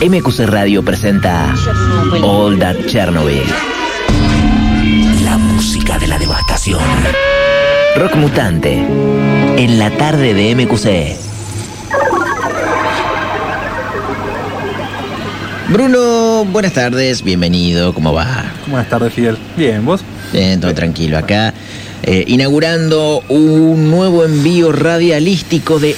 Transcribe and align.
MQC 0.00 0.46
Radio 0.46 0.84
presenta 0.84 1.54
All 2.22 2.58
That 2.58 2.76
Chernobyl. 2.86 3.42
La 5.24 5.38
música 5.38 5.98
de 5.98 6.06
la 6.06 6.18
devastación. 6.18 6.80
Rock 7.96 8.14
mutante. 8.16 8.74
En 9.56 9.78
la 9.78 9.90
tarde 9.90 10.34
de 10.34 10.54
MQC. 10.54 11.26
Bruno, 15.72 16.44
buenas 16.44 16.74
tardes, 16.74 17.22
bienvenido, 17.22 17.92
¿cómo 17.92 18.12
va? 18.12 18.44
Buenas 18.68 18.88
tardes, 18.88 19.12
Fidel. 19.12 19.36
Bien, 19.56 19.84
¿vos? 19.84 20.02
Bien, 20.32 20.60
todo 20.60 20.72
tranquilo 20.74 21.18
acá. 21.18 21.52
Eh, 22.08 22.22
inaugurando 22.28 23.20
un 23.28 23.90
nuevo 23.90 24.24
envío 24.24 24.70
radialístico 24.70 25.80
de 25.80 25.96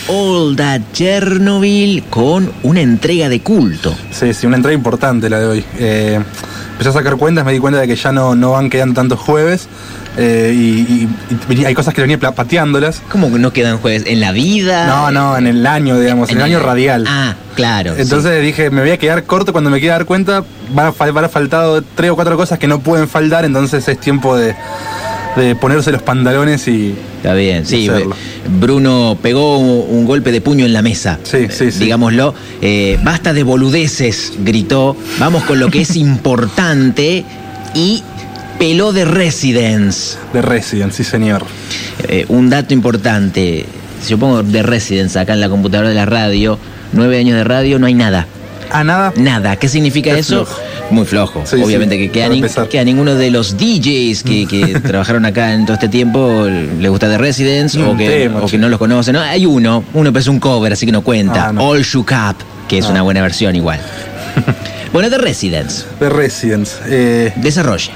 That 0.56 0.80
Chernobyl 0.94 2.02
con 2.08 2.50
una 2.62 2.80
entrega 2.80 3.28
de 3.28 3.40
culto. 3.40 3.94
Sí, 4.10 4.32
sí, 4.32 4.46
una 4.46 4.56
entrega 4.56 4.74
importante 4.74 5.28
la 5.28 5.38
de 5.38 5.46
hoy. 5.46 5.64
Eh, 5.78 6.18
empecé 6.72 6.88
a 6.88 6.92
sacar 6.92 7.16
cuentas, 7.16 7.44
me 7.44 7.52
di 7.52 7.58
cuenta 7.58 7.78
de 7.80 7.86
que 7.86 7.94
ya 7.94 8.10
no, 8.10 8.34
no 8.34 8.52
van 8.52 8.70
quedando 8.70 8.94
tantos 8.94 9.18
jueves. 9.20 9.68
eh, 10.16 10.52
y, 10.56 11.06
y- 11.50 11.54
y 11.60 11.64
hay 11.66 11.74
cosas 11.74 11.92
que 11.92 12.00
venía 12.00 12.18
pateándolas. 12.18 13.02
¿Cómo 13.10 13.30
que 13.30 13.38
no 13.38 13.52
quedan 13.52 13.76
jueves? 13.76 14.04
¿En 14.06 14.20
la 14.20 14.32
vida? 14.32 14.86
No, 14.86 15.10
no, 15.10 15.36
en 15.36 15.46
el 15.46 15.66
año, 15.66 16.00
digamos, 16.00 16.30
en, 16.30 16.38
el 16.38 16.42
año 16.42 16.58
radial. 16.58 17.04
Ah, 17.06 17.34
claro. 17.54 17.94
sí. 17.94 18.00
Entonces 18.02 18.42
dije, 18.42 18.70
me 18.70 18.80
voy 18.80 18.90
a 18.92 18.98
quedar 18.98 19.24
corto 19.24 19.52
cuando 19.52 19.68
me 19.68 19.78
quiera 19.78 19.96
dar 19.96 20.06
cuenta. 20.06 20.42
Van 20.72 20.86
a, 20.98 21.10
van 21.12 21.24
a 21.24 21.28
faltado 21.28 21.82
tres 21.82 22.10
o 22.10 22.14
cuatro 22.16 22.36
cosas 22.38 22.58
que 22.58 22.66
no 22.66 22.80
pueden 22.80 23.08
faltar, 23.08 23.44
entonces 23.44 23.86
es 23.88 24.00
tiempo 24.00 24.36
de, 24.36 24.54
de 25.38 25.56
ponerse 25.56 25.92
los 25.92 26.02
pantalones 26.02 26.68
y. 26.68 26.94
Está 27.16 27.34
bien, 27.34 27.64
sí. 27.64 27.88
hacerlo. 27.88 28.14
Bruno 28.60 29.16
pegó 29.22 29.58
un, 29.58 29.96
un 29.96 30.04
golpe 30.04 30.32
de 30.32 30.40
puño 30.40 30.66
en 30.66 30.72
la 30.72 30.82
mesa. 30.82 31.18
Sí, 31.22 31.46
sí, 31.50 31.70
sí. 31.70 31.84
Digámoslo. 31.84 32.34
Eh, 32.60 32.98
basta 33.02 33.32
de 33.32 33.42
boludeces, 33.42 34.32
gritó. 34.40 34.96
Vamos 35.18 35.44
con 35.44 35.58
lo 35.58 35.70
que 35.70 35.80
es 35.80 35.96
importante 35.96 37.24
y 37.74 38.02
peló 38.58 38.92
de 38.92 39.04
Residence. 39.04 40.18
De 40.32 40.42
Resident, 40.42 40.92
sí, 40.92 41.04
señor. 41.04 41.44
Eh, 42.08 42.26
un 42.28 42.50
dato 42.50 42.74
importante. 42.74 43.64
Si 44.02 44.10
yo 44.10 44.18
pongo 44.18 44.42
de 44.42 44.62
Residence 44.62 45.18
acá 45.18 45.34
en 45.34 45.40
la 45.40 45.48
computadora 45.48 45.88
de 45.88 45.94
la 45.94 46.06
radio, 46.06 46.58
nueve 46.92 47.18
años 47.18 47.36
de 47.36 47.44
radio, 47.44 47.78
no 47.78 47.86
hay 47.86 47.94
nada. 47.94 48.26
Ah, 48.70 48.84
nada. 48.84 49.12
Nada. 49.16 49.56
¿Qué 49.56 49.68
significa 49.68 50.10
Es 50.12 50.20
eso? 50.26 50.44
flojo. 50.46 50.60
Muy 50.90 51.04
flojo. 51.06 51.42
Sí, 51.46 51.56
Obviamente 51.62 51.96
sí, 51.96 52.02
que, 52.06 52.10
que 52.10 52.24
a 52.24 52.28
nin- 52.28 52.68
que 52.68 52.78
a 52.80 52.84
ninguno 52.84 53.14
de 53.14 53.30
los 53.30 53.56
DJs 53.56 54.22
que, 54.22 54.46
que 54.46 54.80
trabajaron 54.86 55.24
acá 55.26 55.52
en 55.54 55.64
todo 55.66 55.74
este 55.74 55.88
tiempo 55.88 56.46
le 56.46 56.88
gusta 56.88 57.08
The 57.08 57.18
Residence 57.18 57.82
o 57.82 57.96
que, 57.96 58.28
o 58.28 58.58
no 58.58 58.68
los 58.68 58.78
conocen. 58.78 59.14
No, 59.14 59.20
hay 59.20 59.46
uno, 59.46 59.84
uno 59.94 60.12
es 60.18 60.26
un 60.28 60.40
cover, 60.40 60.72
así 60.72 60.86
que 60.86 60.92
no 60.92 61.02
cuenta. 61.02 61.48
Ah, 61.48 61.52
no. 61.52 61.62
All 61.68 61.82
Shook 61.82 62.10
Up, 62.12 62.36
que 62.68 62.78
es 62.78 62.86
Ah. 62.86 62.90
una 62.90 63.02
buena 63.02 63.20
versión 63.22 63.54
igual. 63.56 63.80
bueno, 64.92 65.10
The 65.10 65.18
Residence. 65.18 65.84
De 66.00 66.08
Residence. 66.08 66.76
Eh, 66.86 67.32
Desarrolle. 67.36 67.90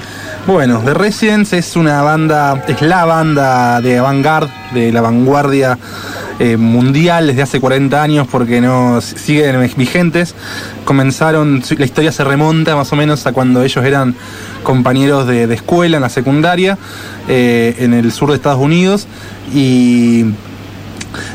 Bueno, 0.45 0.81
The 0.83 0.93
Residents 0.93 1.53
es 1.53 1.75
una 1.77 2.01
banda, 2.01 2.63
es 2.67 2.81
la 2.81 3.05
banda 3.05 3.79
de 3.79 3.97
avant-garde, 3.97 4.51
de 4.73 4.91
la 4.91 4.99
vanguardia 4.99 5.77
eh, 6.39 6.57
mundial 6.57 7.27
desde 7.27 7.41
hace 7.43 7.59
40 7.59 8.01
años 8.01 8.27
porque 8.29 8.59
no 8.61 9.01
siguen 9.01 9.59
vigentes. 9.77 10.33
Comenzaron, 10.85 11.63
la 11.77 11.85
historia 11.85 12.11
se 12.11 12.23
remonta 12.23 12.75
más 12.75 12.91
o 12.91 12.95
menos 12.95 13.25
a 13.27 13.31
cuando 13.33 13.63
ellos 13.63 13.83
eran 13.85 14.15
compañeros 14.63 15.27
de, 15.27 15.47
de 15.47 15.55
escuela 15.55 15.97
en 15.97 16.01
la 16.03 16.09
secundaria 16.09 16.77
eh, 17.27 17.75
en 17.79 17.93
el 17.93 18.11
sur 18.11 18.29
de 18.29 18.35
Estados 18.35 18.59
Unidos 18.59 19.07
y 19.53 20.25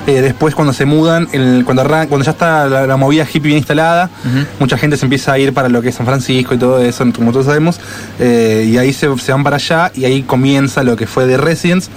eh, 0.09 0.21
después 0.23 0.55
cuando 0.55 0.73
se 0.73 0.87
mudan, 0.87 1.29
el- 1.33 1.63
cuando, 1.65 1.83
arran- 1.85 2.09
cuando 2.09 2.25
ya 2.25 2.33
está 2.33 2.67
la, 2.69 2.87
la 2.87 2.97
movida 2.97 3.23
hippie 3.25 3.41
bien 3.49 3.59
instalada, 3.59 4.11
mucha 4.59 4.77
gente 4.77 4.97
se 4.97 5.07
empieza 5.07 5.33
a 5.33 5.39
ir 5.39 5.53
para 5.53 5.69
lo 5.69 5.81
que 5.83 5.91
es 5.91 5.95
San 5.95 6.07
Francisco 6.07 6.55
y 6.55 6.59
todo 6.59 6.81
eso, 6.83 7.05
como 7.15 7.31
todos 7.33 7.47
sabemos, 7.47 7.79
eh, 8.19 8.67
y 8.69 8.77
ahí 8.79 8.93
se, 8.93 9.07
se 9.19 9.31
van 9.33 9.45
para 9.45 9.57
allá 9.57 9.93
y 9.95 10.05
ahí 10.05 10.23
comienza 10.23 10.83
lo 10.83 10.97
que 10.97 11.07
fue 11.07 11.27
The 11.27 11.37
Residence. 11.37 11.91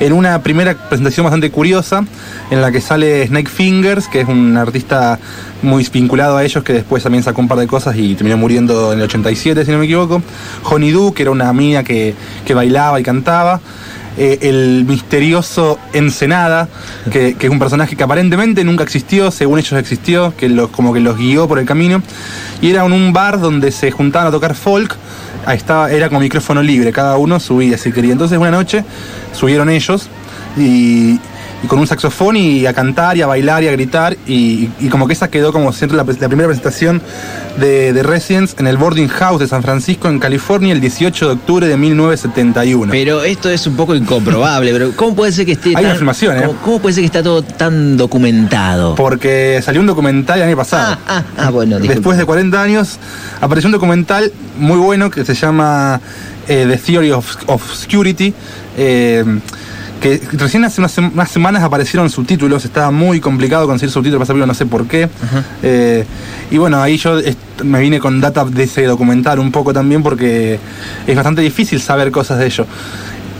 En 0.00 0.12
una 0.12 0.42
primera 0.42 0.74
presentación 0.74 1.24
bastante 1.24 1.50
curiosa, 1.50 2.04
en 2.50 2.60
la 2.60 2.72
que 2.72 2.80
sale 2.80 3.26
Snake 3.26 3.48
Fingers, 3.48 4.08
que 4.08 4.20
es 4.20 4.28
un 4.28 4.56
artista 4.56 5.18
muy 5.62 5.86
vinculado 5.92 6.36
a 6.36 6.44
ellos, 6.44 6.64
que 6.64 6.72
después 6.72 7.02
también 7.02 7.22
sacó 7.22 7.40
un 7.40 7.48
par 7.48 7.58
de 7.58 7.66
cosas 7.66 7.96
y 7.96 8.14
terminó 8.14 8.36
muriendo 8.36 8.92
en 8.92 8.98
el 8.98 9.04
87, 9.04 9.64
si 9.64 9.70
no 9.70 9.78
me 9.78 9.84
equivoco. 9.84 10.20
Honey 10.64 10.90
Do, 10.90 11.12
que 11.14 11.22
era 11.22 11.30
una 11.30 11.52
mina 11.52 11.84
que, 11.84 12.14
que 12.44 12.54
bailaba 12.54 12.98
y 12.98 13.02
cantaba 13.02 13.60
eh, 14.16 14.38
el 14.42 14.84
misterioso 14.86 15.78
Ensenada, 15.92 16.68
que, 17.10 17.34
que 17.34 17.46
es 17.46 17.52
un 17.52 17.58
personaje 17.58 17.96
que 17.96 18.02
aparentemente 18.04 18.62
nunca 18.62 18.84
existió, 18.84 19.30
según 19.30 19.58
ellos 19.58 19.72
existió, 19.72 20.34
que 20.36 20.48
los, 20.48 20.70
como 20.70 20.92
que 20.92 21.00
los 21.00 21.16
guió 21.16 21.48
por 21.48 21.58
el 21.58 21.66
camino, 21.66 22.02
y 22.60 22.70
era 22.70 22.84
en 22.84 22.92
un 22.92 23.12
bar 23.12 23.40
donde 23.40 23.72
se 23.72 23.90
juntaban 23.90 24.28
a 24.28 24.30
tocar 24.30 24.54
folk, 24.54 24.96
estaba, 25.52 25.90
era 25.90 26.08
con 26.08 26.20
micrófono 26.20 26.62
libre, 26.62 26.92
cada 26.92 27.18
uno 27.18 27.38
subía 27.40 27.76
si 27.76 27.92
quería. 27.92 28.12
Entonces 28.12 28.38
una 28.38 28.50
noche 28.50 28.84
subieron 29.32 29.68
ellos 29.68 30.08
y, 30.56 31.18
y 31.64 31.66
con 31.66 31.78
un 31.78 31.86
saxofón 31.86 32.36
y 32.36 32.66
a 32.66 32.72
cantar 32.74 33.16
y 33.16 33.22
a 33.22 33.26
bailar 33.26 33.62
y 33.64 33.68
a 33.68 33.72
gritar 33.72 34.16
y, 34.26 34.68
y 34.80 34.88
como 34.88 35.06
que 35.06 35.14
esa 35.14 35.28
quedó 35.28 35.52
como 35.52 35.72
siempre 35.72 35.96
la, 35.96 36.04
la 36.04 36.28
primera 36.28 36.46
presentación 36.48 37.00
de, 37.58 37.92
de 37.92 38.02
Residence 38.02 38.54
en 38.58 38.66
el 38.66 38.76
Boarding 38.76 39.08
House 39.08 39.40
de 39.40 39.46
San 39.48 39.62
Francisco 39.62 40.08
en 40.08 40.18
California 40.18 40.72
el 40.72 40.80
18 40.80 41.26
de 41.26 41.32
octubre 41.32 41.66
de 41.68 41.76
1971. 41.76 42.90
Pero 42.90 43.22
esto 43.24 43.48
es 43.48 43.66
un 43.66 43.76
poco 43.76 43.94
incomprobable, 43.94 44.72
pero 44.72 44.92
¿cómo 44.96 45.14
puede 45.14 45.32
ser 45.32 45.46
que 45.46 45.52
esté 45.52 45.70
Hay 45.70 45.84
tan- 45.84 46.02
una 46.02 46.12
¿eh? 46.12 46.42
¿cómo, 46.46 46.58
cómo 46.64 46.78
puede 46.80 46.94
ser 46.94 47.02
que 47.02 47.06
está 47.06 47.22
todo 47.22 47.42
tan 47.42 47.96
documentado? 47.96 48.94
Porque 48.94 49.60
salió 49.64 49.80
un 49.80 49.86
documental 49.86 50.38
el 50.38 50.48
año 50.48 50.56
pasado. 50.56 50.98
Ah, 51.06 51.22
ah, 51.38 51.44
ah, 51.46 51.50
bueno. 51.50 51.78
Después 51.78 52.18
de 52.18 52.24
40 52.24 52.60
años 52.62 52.98
apareció 53.40 53.68
un 53.68 53.72
documental 53.72 54.32
muy 54.58 54.78
bueno 54.78 55.10
que 55.10 55.24
se 55.24 55.34
llama 55.34 56.00
eh, 56.48 56.66
The 56.68 56.76
Theory 56.76 57.10
of, 57.12 57.36
of 57.46 57.74
Security. 57.74 58.34
eh, 58.76 59.24
que 60.00 60.20
recién 60.32 60.64
hace 60.64 60.80
unas, 60.80 60.96
sem- 60.98 61.12
unas 61.12 61.30
semanas 61.30 61.62
aparecieron 61.62 62.10
subtítulos, 62.10 62.64
estaba 62.64 62.90
muy 62.90 63.20
complicado 63.20 63.66
conseguir 63.66 63.90
subtítulos 63.92 64.26
para 64.28 64.36
esa 64.38 64.46
no 64.46 64.54
sé 64.54 64.66
por 64.66 64.86
qué. 64.86 65.08
Eh, 65.62 66.04
y 66.50 66.58
bueno, 66.58 66.82
ahí 66.82 66.96
yo 66.98 67.18
me 67.62 67.80
vine 67.80 68.00
con 68.00 68.20
data 68.20 68.44
de 68.44 68.64
ese 68.64 68.84
documental 68.84 69.38
un 69.38 69.50
poco 69.52 69.72
también 69.72 70.02
porque 70.02 70.58
es 71.06 71.14
bastante 71.16 71.40
difícil 71.42 71.80
saber 71.80 72.10
cosas 72.10 72.38
de 72.38 72.46
ello. 72.46 72.66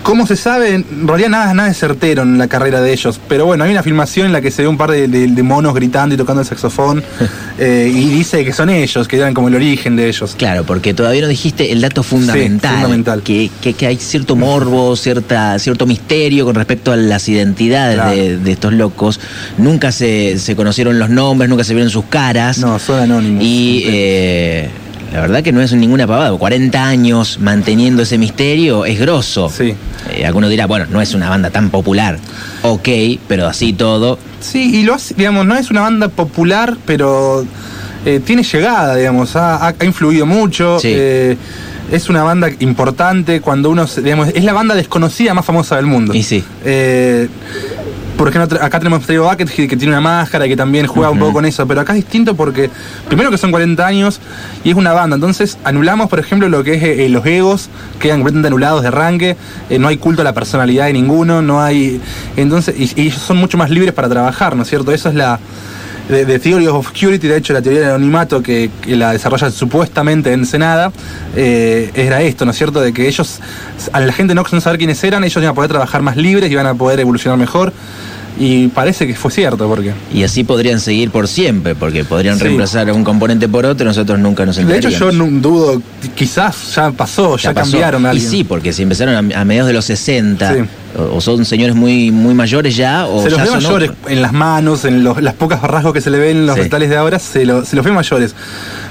¿Cómo 0.05 0.27
se 0.27 0.37
sabe? 0.37 0.75
En 0.75 1.09
realidad 1.09 1.31
nada, 1.31 1.55
nada 1.55 1.71
es 1.71 1.79
certero 1.79 2.23
en 2.23 2.37
la 2.39 2.47
carrera 2.47 2.81
de 2.83 2.93
ellos. 2.93 3.19
Pero 3.27 3.47
bueno, 3.47 3.65
hay 3.65 3.71
una 3.73 3.83
filmación 3.83 4.27
en 4.27 4.33
la 4.33 4.41
que 4.43 4.51
se 4.51 4.61
ve 4.63 4.69
un 4.69 4.77
par 4.77 4.91
de, 4.91 5.09
de- 5.09 5.27
de 5.29 5.43
monos 5.43 5.75
gritando 5.75 6.15
y 6.15 6.19
tocando 6.19 6.43
el 6.43 6.47
saxofón. 6.47 7.03
eh, 7.59 7.91
y 7.93 8.09
dice 8.11 8.45
que 8.45 8.53
son 8.53 8.69
ellos, 8.69 9.09
que 9.09 9.17
eran 9.17 9.33
como 9.35 9.49
el 9.49 9.55
origen 9.55 9.97
de 9.97 10.07
ellos. 10.09 10.35
Claro, 10.37 10.65
porque 10.65 10.93
todavía 10.93 11.23
no 11.23 11.29
dijiste 11.29 11.73
el 11.73 11.81
dato 11.81 12.03
fundamental. 12.03 12.75
fundamental. 12.75 13.23
Que, 13.23 13.51
que- 13.63 13.73
que 13.73 13.87
hay 13.87 13.97
cierto 13.97 14.37
morbo, 14.37 14.95
cierta, 14.95 15.59
cierto 15.59 15.87
misterio 15.87 16.45
con 16.45 16.55
respecto 16.55 16.93
a 16.93 16.97
las 16.97 17.27
identidades 17.29 17.95
Claro. 17.97 18.11
de, 18.15 18.37
de 18.37 18.53
estos 18.53 18.75
locos. 18.75 19.19
Nunca 19.57 19.91
se, 19.91 20.39
se 20.39 20.55
conocieron 20.55 20.99
los 20.99 21.09
nombres, 21.09 21.49
nunca 21.49 21.65
se 21.65 21.73
vieron 21.73 21.91
sus 21.91 22.05
caras. 22.05 22.59
No, 22.59 22.79
son 22.79 23.01
anónimos. 23.01 23.43
Y 23.43 23.85
eh, 23.87 24.69
la 25.13 25.21
verdad 25.21 25.43
que 25.43 25.53
no 25.53 25.61
es 25.61 25.73
ninguna 25.73 26.07
pavada. 26.07 26.37
40 26.37 26.85
años 26.85 27.39
manteniendo 27.41 28.03
ese 28.03 28.19
misterio 28.19 28.85
es 28.85 28.99
grosso. 28.99 29.49
Sí. 29.49 29.75
Eh, 30.11 30.27
alguno 30.27 30.49
dirá, 30.49 30.67
bueno, 30.67 30.87
no 30.91 31.01
es 31.01 31.15
una 31.15 31.29
banda 31.29 31.51
tan 31.51 31.71
popular. 31.71 32.19
Ok, 32.63 32.89
pero 33.29 33.47
así 33.47 33.73
todo. 33.73 34.19
Sí, 34.41 34.77
y 34.77 34.83
lo 34.83 34.95
hace, 34.95 35.15
digamos, 35.15 35.47
no 35.47 35.57
es 35.57 35.71
una 35.71 35.83
banda 35.83 36.09
popular, 36.09 36.77
pero 36.87 37.47
eh, 38.05 38.21
tiene 38.25 38.43
llegada, 38.43 38.97
digamos, 38.97 39.37
ha, 39.37 39.75
influido 39.83 40.27
mucho. 40.27 40.79
Sí. 40.79 40.93
eh, 40.95 41.37
es 41.91 42.09
una 42.09 42.23
banda 42.23 42.51
importante 42.61 43.41
cuando 43.41 43.71
uno, 43.71 43.87
digamos, 43.87 44.29
es 44.29 44.45
la 44.45 44.53
banda 44.53 44.75
desconocida 44.75 45.35
más 45.35 45.45
famosa 45.45 45.77
del 45.77 45.87
mundo. 45.87 46.15
Y 46.15 46.23
sí. 46.23 46.43
Eh, 46.65 47.29
por 48.17 48.29
ejemplo, 48.29 48.59
acá 48.63 48.79
tenemos 48.79 49.03
Stereo 49.03 49.29
Bucket 49.29 49.49
que, 49.49 49.69
tiene 49.69 49.89
una 49.89 50.01
máscara 50.01 50.47
y 50.47 50.49
que 50.49 50.57
también 50.57 50.87
juega 50.87 51.11
un 51.11 51.19
poco 51.19 51.35
con 51.35 51.45
eso, 51.45 51.67
pero 51.67 51.81
acá 51.81 51.93
es 51.93 52.05
distinto 52.05 52.35
porque 52.35 52.71
primero 53.09 53.31
que 53.31 53.39
son 53.39 53.51
40 53.51 53.87
años 53.87 54.21
y 54.63 54.71
es 54.71 54.77
una 54.77 54.93
banda, 54.93 55.17
entonces 55.17 55.59
anulamos, 55.65 56.09
por 56.09 56.19
ejemplo, 56.19 56.49
lo 56.49 56.63
que 56.63 56.75
es 56.75 56.83
eh, 56.83 57.09
los 57.09 57.27
egos, 57.27 57.69
quedan 57.99 58.19
completamente 58.19 58.49
anulados 58.49 58.83
de 58.83 58.89
arranque, 58.89 59.37
eh, 59.69 59.79
no 59.79 59.89
hay 59.89 59.97
culto 59.97 60.23
a 60.23 60.25
la 60.25 60.33
personalidad 60.33 60.87
de 60.87 60.93
ninguno, 60.93 61.43
no 61.43 61.61
hay... 61.63 62.01
Entonces, 62.37 62.75
y, 62.79 63.01
y 63.01 63.07
ellos 63.09 63.21
son 63.21 63.37
mucho 63.37 63.59
más 63.59 63.71
libres 63.71 63.93
para 63.93 64.09
trabajar, 64.09 64.57
¿no 64.57 64.63
es 64.63 64.69
cierto? 64.69 64.93
Eso 64.93 65.09
es 65.09 65.15
la... 65.15 65.41
de, 66.09 66.25
de 66.25 66.39
Theory 66.39 66.67
of 66.67 66.77
Obscurity, 66.77 67.29
de 67.29 67.37
hecho 67.37 67.53
la 67.53 67.63
teoría 67.63 67.81
del 67.81 67.91
anonimato 67.91 68.43
que, 68.43 68.71
que 68.83 68.97
la 68.97 69.13
desarrolla 69.13 69.51
supuestamente 69.51 70.33
Ensenada, 70.33 70.93
eh, 71.37 71.91
era 71.95 72.23
esto, 72.23 72.45
¿no 72.45 72.51
es 72.51 72.57
cierto? 72.57 72.81
De 72.81 72.93
que 72.93 73.09
ellos, 73.09 73.41
a 73.93 74.01
la 74.01 74.13
gente 74.13 74.35
no 74.35 74.45
saber 74.45 74.79
quiénes 74.79 75.03
eran, 75.05 75.25
ellos 75.25 75.37
iban 75.37 75.51
a 75.51 75.55
poder 75.55 75.71
trabajar 75.71 76.03
más 76.03 76.17
libres 76.17 76.51
y 76.51 76.53
iban 76.53 76.67
a 76.67 76.75
poder 76.75 77.01
evolucionar 77.01 77.39
mejor. 77.39 77.73
Y 78.37 78.67
parece 78.69 79.07
que 79.07 79.15
fue 79.15 79.31
cierto, 79.31 79.69
porque... 79.69 79.93
Y 80.13 80.25
así 80.25 80.43
podrían 80.43 80.81
seguir 80.81 81.11
por 81.11 81.29
siempre, 81.29 81.77
porque 81.77 82.03
podrían 82.05 82.37
Sí. 82.37 82.43
reemplazar 82.45 82.91
un 82.91 83.05
componente 83.05 83.49
por 83.49 83.65
otro 83.65 83.87
nosotros 83.87 84.19
nunca 84.19 84.45
nos 84.45 84.57
De 84.57 84.63
hecho 84.63 84.89
enteraríamos. 84.89 85.15
yo 85.17 85.25
no 85.31 85.41
dudo, 85.41 85.83
quizás 86.17 86.75
ya 86.75 86.91
pasó, 86.91 87.37
ya, 87.37 87.55
pasó. 87.55 87.71
cambiaron 87.71 88.07
a 88.07 88.13
Y 88.15 88.19
sí, 88.19 88.43
porque 88.43 88.73
si 88.73 88.83
empezaron 88.83 89.33
a, 89.33 89.41
a 89.41 89.45
mediados 89.45 89.69
de 89.69 89.75
los 89.75 89.85
60, 89.85 90.53
Sí. 90.53 90.61
o, 90.99 91.17
o 91.17 91.21
son 91.21 91.45
señores 91.45 91.77
muy, 91.77 92.11
muy 92.11 92.35
mayores 92.35 92.75
ya, 92.77 93.07
o 93.07 93.23
se 93.23 93.31
los 93.31 93.39
ya 93.39 93.45
ve 93.45 93.51
son 93.51 93.63
mayores 93.63 93.91
otros. 93.91 94.11
en 94.13 94.21
las 94.23 94.33
manos, 94.33 94.85
en 94.85 95.05
los- 95.05 95.23
las 95.23 95.35
pocas 95.35 95.63
rasgos 95.63 95.93
que 95.93 96.01
se 96.01 96.11
le 96.11 96.19
ven 96.19 96.39
en 96.39 96.47
los 96.47 96.57
Sí. 96.57 96.63
retales 96.63 96.91
de 96.91 96.97
ahora, 96.97 97.21
se, 97.21 97.45
lo- 97.47 97.65
se 97.65 97.77
los 97.77 97.85
ve 97.85 97.93
mayores. 97.93 98.35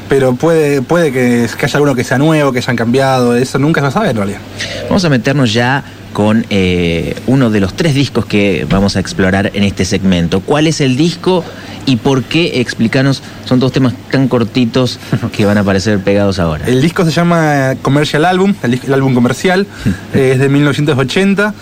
Pero 0.09 0.35
puede, 0.35 0.81
puede 0.81 1.11
que, 1.11 1.47
que 1.57 1.65
haya 1.65 1.77
alguno 1.77 1.95
que 1.95 2.03
sea 2.03 2.17
nuevo, 2.17 2.51
que 2.51 2.59
hayan 2.59 2.75
cambiado, 2.75 3.35
eso 3.35 3.57
nunca 3.59 3.81
se 3.81 3.91
sabe 3.91 4.09
en 4.09 4.17
realidad. 4.17 4.39
Vamos 4.89 5.03
a 5.05 5.09
meternos 5.09 5.53
ya 5.53 5.83
con 6.13 6.45
eh, 6.50 7.15
uno 7.27 7.50
de 7.50 7.59
los 7.59 7.73
tres 7.73 7.95
discos 7.95 8.25
que 8.25 8.65
vamos 8.69 8.95
a 8.95 9.00
explorar 9.00 9.51
en 9.53 9.63
este 9.63 9.83
segmento. 9.83 10.39
¿Cuál 10.39 10.67
es 10.67 10.79
el 10.79 10.95
disco 10.95 11.44
y 11.85 11.97
por 11.97 12.23
qué? 12.23 12.61
Explícanos, 12.61 13.21
son 13.45 13.59
dos 13.59 13.71
temas 13.71 13.94
tan 14.11 14.27
cortitos 14.27 15.00
que 15.35 15.45
van 15.45 15.57
a 15.57 15.61
aparecer 15.61 16.00
pegados 16.00 16.39
ahora. 16.39 16.65
El 16.67 16.81
disco 16.81 17.03
se 17.03 17.11
llama 17.11 17.73
Commercial 17.81 18.23
Album, 18.25 18.53
el, 18.61 18.94
álbum 18.94 19.13
comercial, 19.13 19.67
es 20.13 20.39
de 20.39 20.49
1980. 20.49 21.53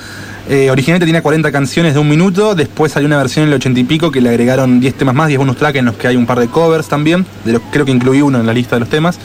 Eh, 0.49 0.69
originalmente 0.71 1.05
tenía 1.05 1.21
40 1.21 1.51
canciones 1.51 1.93
de 1.93 1.99
un 1.99 2.09
minuto, 2.09 2.55
después 2.55 2.91
salió 2.91 3.07
una 3.07 3.17
versión 3.17 3.43
en 3.43 3.49
el 3.49 3.55
80 3.55 3.79
y 3.79 3.83
pico 3.83 4.11
que 4.11 4.19
le 4.21 4.29
agregaron 4.29 4.79
10 4.79 4.95
temas 4.95 5.15
más, 5.15 5.27
10 5.27 5.38
bonus 5.38 5.55
tracks 5.57 5.77
en 5.77 5.85
los 5.85 5.95
que 5.95 6.07
hay 6.07 6.15
un 6.15 6.25
par 6.25 6.39
de 6.39 6.47
covers 6.47 6.88
también, 6.88 7.25
de 7.45 7.53
los, 7.53 7.61
creo 7.71 7.85
que 7.85 7.91
incluí 7.91 8.21
uno 8.21 8.39
en 8.39 8.45
la 8.47 8.53
lista 8.53 8.75
de 8.75 8.81
los 8.81 8.89
temas. 8.89 9.17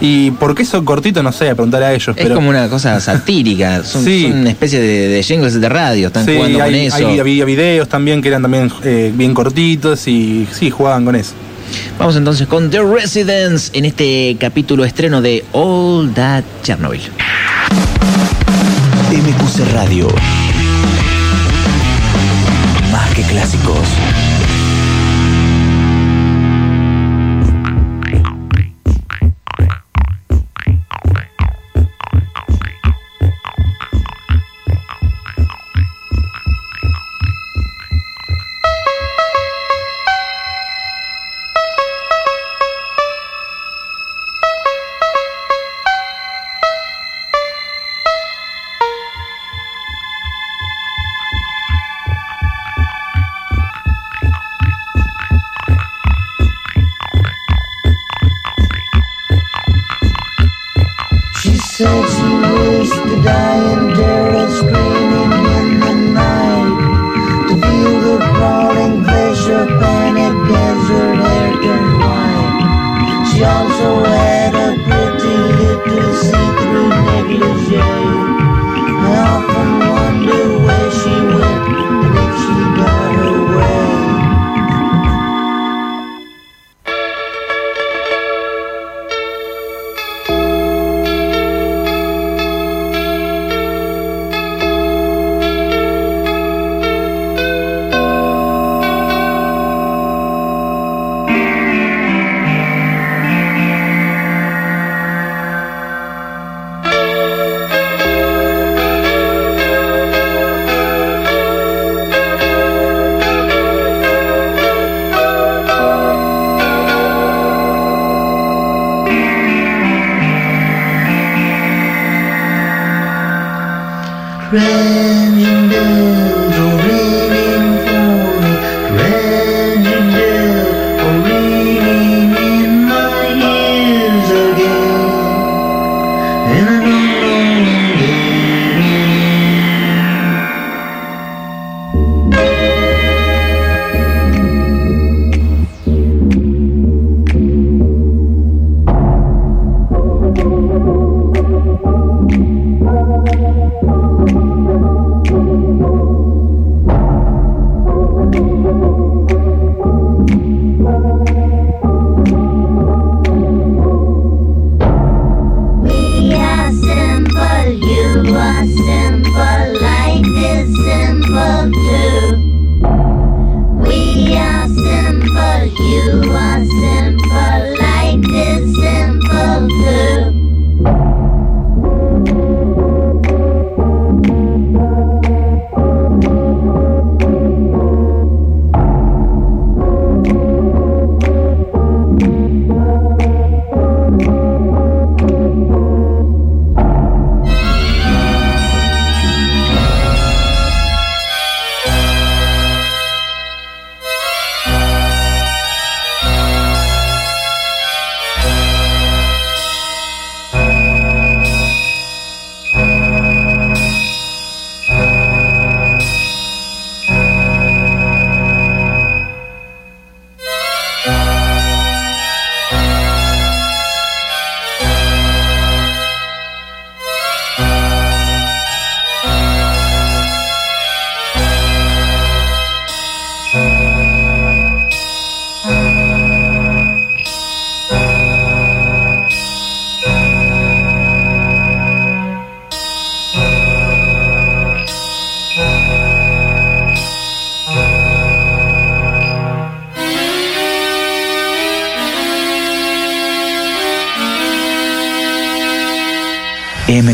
Y 0.00 0.30
por 0.32 0.54
qué 0.54 0.64
son 0.64 0.84
cortitos, 0.84 1.22
no 1.24 1.32
sé, 1.32 1.46
preguntar 1.54 1.82
a 1.82 1.92
ellos. 1.92 2.08
Es 2.08 2.22
pero 2.22 2.34
como 2.34 2.50
una 2.50 2.68
cosa 2.68 3.00
satírica, 3.00 3.82
son, 3.84 4.04
Sí. 4.04 4.28
son 4.28 4.40
una 4.40 4.50
especie 4.50 4.80
de, 4.80 5.08
de 5.08 5.22
jingles 5.22 5.58
de 5.60 5.68
radio, 5.68 6.08
están 6.08 6.26
Sí, 6.26 6.34
jugando 6.36 6.58
con 6.58 6.66
hay, 6.68 6.86
eso. 6.86 6.96
hay- 6.96 7.18
había 7.20 7.44
videos 7.44 7.88
también 7.88 8.20
que 8.20 8.28
eran 8.28 8.42
también 8.42 8.70
eh, 8.84 9.12
bien 9.14 9.32
cortitos 9.34 10.06
y 10.08 10.46
sí, 10.52 10.70
jugaban 10.70 11.04
con 11.04 11.14
eso. 11.16 11.32
Vamos 11.98 12.14
entonces 12.16 12.46
con 12.46 12.70
The 12.70 12.80
Residents 12.82 13.70
en 13.72 13.84
este 13.86 14.36
capítulo 14.38 14.84
estreno 14.84 15.20
de 15.22 15.44
All 15.52 16.12
That 16.14 16.44
Chernobyl. 16.62 17.00
MQC 19.10 19.72
Radio. 19.72 20.08
Clásicos. 23.36 24.35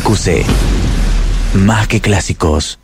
MQC. 0.03 0.45
Más 1.55 1.87
que 1.87 2.01
clásicos. 2.01 2.82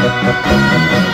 Música 0.00 1.09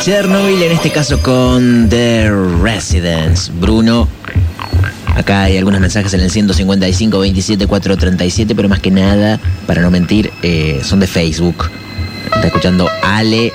Chernobyl, 0.00 0.62
en 0.62 0.72
este 0.72 0.90
caso 0.90 1.20
con 1.20 1.90
The 1.90 2.30
Residents. 2.62 3.52
Bruno, 3.60 4.08
acá 5.14 5.42
hay 5.42 5.58
algunos 5.58 5.78
mensajes 5.78 6.14
en 6.14 6.20
el 6.20 6.30
155 6.30 7.18
27 7.18 7.66
437, 7.66 8.54
pero 8.54 8.70
más 8.70 8.80
que 8.80 8.90
nada, 8.90 9.38
para 9.66 9.82
no 9.82 9.90
mentir, 9.90 10.32
eh, 10.42 10.80
son 10.82 11.00
de 11.00 11.06
Facebook. 11.06 11.70
Está 12.34 12.46
escuchando 12.46 12.88
Ale, 13.02 13.52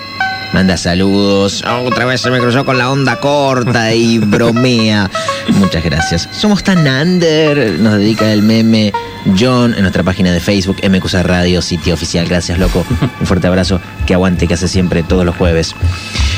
manda 0.53 0.77
saludos. 0.77 1.63
Otra 1.83 2.05
vez 2.05 2.21
se 2.21 2.29
me 2.29 2.39
cruzó 2.39 2.63
con 2.63 2.77
la 2.77 2.91
onda 2.91 3.19
corta 3.19 3.95
y 3.95 4.19
bromea. 4.19 5.09
Muchas 5.55 5.83
gracias. 5.83 6.29
Somos 6.31 6.63
tan 6.63 6.87
under, 6.87 7.79
nos 7.79 7.97
dedica 7.97 8.31
el 8.31 8.43
meme 8.43 8.93
John 9.37 9.73
en 9.73 9.81
nuestra 9.81 10.03
página 10.03 10.31
de 10.31 10.39
Facebook, 10.39 10.77
MQC 10.87 11.23
Radio, 11.23 11.63
sitio 11.63 11.95
oficial. 11.95 12.27
Gracias, 12.27 12.59
loco. 12.59 12.85
Un 13.19 13.25
fuerte 13.25 13.47
abrazo. 13.47 13.81
Que 14.05 14.13
aguante, 14.13 14.47
que 14.47 14.53
hace 14.53 14.67
siempre 14.67 15.01
todos 15.01 15.25
los 15.25 15.35
jueves. 15.35 15.73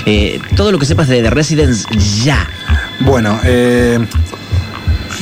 Eh, 0.10 0.40
todo 0.56 0.72
lo 0.72 0.80
que 0.80 0.86
sepas 0.86 1.10
de 1.10 1.22
The 1.22 1.30
Residence, 1.30 1.86
ya. 2.24 2.48
Bueno, 3.02 3.38
eh, 3.44 4.00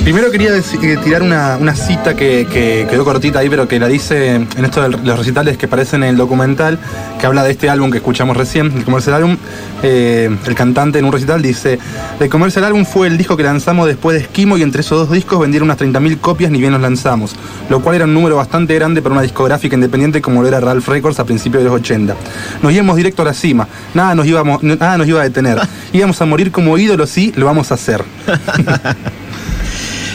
primero 0.04 0.30
quería 0.30 0.56
eh, 0.56 0.98
tirar 1.04 1.24
una, 1.24 1.58
una 1.58 1.74
cita 1.74 2.16
que, 2.16 2.46
que 2.46 2.86
quedó 2.88 3.04
cortita 3.04 3.40
ahí, 3.40 3.50
pero 3.50 3.68
que 3.68 3.80
la 3.80 3.88
dice 3.88 4.36
en 4.36 4.64
esto 4.64 4.84
de 4.84 4.90
los 4.90 5.18
recitales 5.18 5.58
que 5.58 5.66
aparecen 5.66 6.04
en 6.04 6.10
el 6.10 6.18
documental, 6.18 6.78
que 7.26 7.28
habla 7.28 7.44
de 7.44 7.50
este 7.50 7.72
álbum 7.72 7.90
que 7.90 7.98
escuchamos 7.98 8.38
recién, 8.38 8.72
el 8.72 8.84
comercial 8.84 9.16
álbum. 9.16 9.36
eh, 9.82 10.30
el 10.46 10.54
cantante 10.54 11.00
en 11.00 11.06
un 11.06 11.12
recital 11.12 11.42
dice: 11.42 11.80
El 12.20 12.30
comercial 12.30 12.66
álbum 12.66 12.86
fue 12.86 13.08
el 13.08 13.18
disco 13.18 13.36
que 13.36 13.42
lanzamos 13.42 13.88
después 13.88 14.16
de 14.16 14.22
Esquimo 14.22 14.58
y 14.58 14.62
entre 14.62 14.82
esos 14.82 15.00
dos 15.00 15.12
discos 15.12 15.40
vendieron 15.40 15.68
unas 15.68 15.80
30.000 15.80 16.20
copias 16.20 16.52
ni 16.52 16.60
bien 16.60 16.74
los 16.74 16.82
lanzamos, 16.84 17.36
lo 17.68 17.82
cual 17.82 17.96
era 17.96 18.06
un 18.06 18.14
número 18.14 18.36
bastante 18.36 18.76
grande 18.76 19.02
para 19.02 19.14
una 19.14 19.24
discográfica 19.24 19.74
independiente 19.74 20.22
como 20.22 20.44
lo 20.44 20.48
era 20.48 20.60
Ralph 20.60 20.88
Records 20.88 21.20
a 21.20 21.24
principios 21.24 21.64
de 21.64 21.70
los 21.70 21.80
80. 21.80 22.16
Nos 22.62 22.72
íbamos 22.72 22.96
directo 22.96 23.24
a 23.24 23.26
la 23.26 23.34
cima, 23.34 23.68
nada 23.96 24.14
nos, 24.14 24.28
íbamos, 24.28 24.62
nada 24.62 24.96
nos 24.96 25.08
iba 25.08 25.20
a 25.20 25.24
detener. 25.24 25.58
Íbamos 25.94 26.22
a 26.22 26.26
morir 26.26 26.52
como 26.52 26.78
ídolos, 26.78 27.10
sí, 27.10 27.34
lo 27.36 27.48
vamos 27.48 27.72
a 27.72 27.74
hacer. 27.74 28.04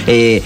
Eh, 0.07 0.43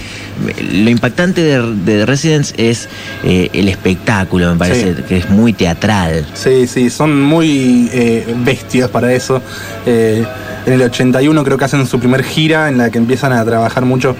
lo 0.61 0.89
impactante 0.89 1.41
de, 1.41 1.61
de 1.85 2.05
Residence 2.05 2.53
es 2.57 2.87
eh, 3.23 3.49
el 3.53 3.67
espectáculo, 3.69 4.51
me 4.51 4.57
parece 4.59 4.95
Sí. 4.95 5.01
que 5.07 5.17
es 5.17 5.29
muy 5.29 5.53
teatral. 5.53 6.25
Sí, 6.33 6.67
sí, 6.67 6.89
son 6.89 7.21
muy 7.21 7.89
eh, 7.93 8.25
bestias 8.43 8.89
para 8.89 9.13
eso. 9.13 9.41
Eh, 9.85 10.23
en 10.65 10.73
el 10.73 10.81
81 10.81 11.43
creo 11.43 11.57
que 11.57 11.65
hacen 11.65 11.85
su 11.85 11.99
primer 11.99 12.23
gira 12.23 12.69
en 12.69 12.77
la 12.79 12.89
que 12.89 12.97
empiezan 12.97 13.31
a 13.33 13.45
trabajar 13.45 13.85
mucho. 13.85 14.15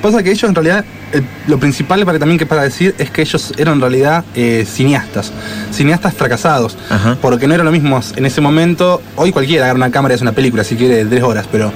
Pasa 0.00 0.22
que 0.22 0.30
ellos 0.30 0.48
en 0.48 0.54
realidad, 0.54 0.84
lo 1.46 1.58
principal 1.58 2.04
para, 2.06 2.18
también 2.18 2.38
que 2.38 2.46
para 2.46 2.62
decir 2.62 2.94
es 2.98 3.10
que 3.10 3.20
ellos 3.22 3.52
eran 3.58 3.74
en 3.74 3.80
realidad 3.82 4.24
eh, 4.34 4.64
cineastas, 4.66 5.30
cineastas 5.72 6.14
fracasados, 6.14 6.78
Ajá. 6.88 7.18
porque 7.20 7.46
no 7.46 7.54
era 7.54 7.64
lo 7.64 7.70
mismo 7.70 8.00
en 8.16 8.24
ese 8.24 8.40
momento, 8.40 9.02
hoy 9.16 9.30
cualquiera 9.30 9.64
agarra 9.64 9.76
una 9.76 9.90
cámara 9.90 10.14
y 10.14 10.16
hace 10.16 10.24
una 10.24 10.32
película, 10.32 10.64
si 10.64 10.74
quiere, 10.76 10.96
de 10.96 11.04
tres 11.04 11.22
horas, 11.22 11.46
pero 11.52 11.70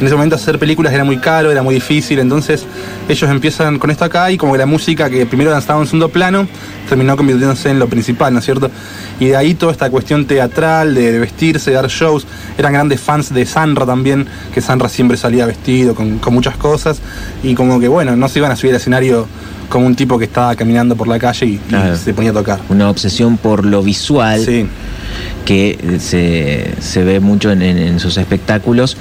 En 0.00 0.06
ese 0.06 0.14
momento 0.14 0.36
hacer 0.36 0.58
películas 0.58 0.92
era 0.92 1.04
muy 1.04 1.16
caro, 1.16 1.50
era 1.50 1.62
muy 1.62 1.74
difícil, 1.74 2.18
entonces 2.18 2.66
ellos 3.08 3.30
empiezan 3.30 3.78
con 3.78 3.90
esto 3.90 4.04
acá 4.04 4.30
y 4.30 4.36
como 4.36 4.52
que 4.52 4.58
la 4.58 4.66
música 4.66 5.08
que 5.08 5.24
primero 5.24 5.56
estaba 5.56 5.80
en 5.80 5.86
segundo 5.86 6.10
plano, 6.10 6.46
terminó 6.86 7.16
convirtiéndose 7.16 7.70
en 7.70 7.78
lo 7.78 7.88
principal, 7.88 8.32
¿no 8.34 8.40
es 8.40 8.44
cierto? 8.44 8.70
Y 9.20 9.26
de 9.28 9.36
ahí 9.36 9.54
toda 9.54 9.72
esta 9.72 9.88
cuestión 9.88 10.26
teatral, 10.26 10.94
de, 10.94 11.12
de 11.12 11.18
vestirse, 11.18 11.70
de 11.70 11.76
dar 11.76 11.88
shows, 11.88 12.26
eran 12.58 12.74
grandes 12.74 13.00
fans 13.00 13.32
de 13.32 13.46
Sanra 13.46 13.86
también, 13.86 14.26
que 14.52 14.60
Sanra 14.60 14.90
siempre 14.90 15.16
salía 15.16 15.46
vestido 15.46 15.94
con, 15.94 16.18
con 16.18 16.34
muchas 16.34 16.56
cosas, 16.58 16.98
y 17.42 17.54
como 17.54 17.80
que 17.80 17.88
bueno, 17.88 18.16
no 18.16 18.28
se 18.28 18.38
iban 18.40 18.52
a 18.52 18.56
subir 18.56 18.72
al 18.74 18.80
escenario 18.80 19.26
como 19.70 19.86
un 19.86 19.96
tipo 19.96 20.18
que 20.18 20.26
estaba 20.26 20.54
caminando 20.54 20.94
por 20.94 21.08
la 21.08 21.18
calle 21.18 21.46
y, 21.46 21.60
se 22.04 22.12
ponía 22.12 22.32
a 22.32 22.34
tocar. 22.34 22.60
Una 22.68 22.90
obsesión 22.90 23.38
por 23.38 23.64
lo 23.64 23.82
visual 23.82 24.44
Sí. 24.44 24.66
que 25.44 25.96
se, 26.00 26.74
se 26.80 27.02
ve 27.02 27.18
mucho 27.20 27.50
en, 27.50 27.62
en- 27.62 27.78
en 27.78 27.98
sus 27.98 28.16
espectáculos. 28.18 28.96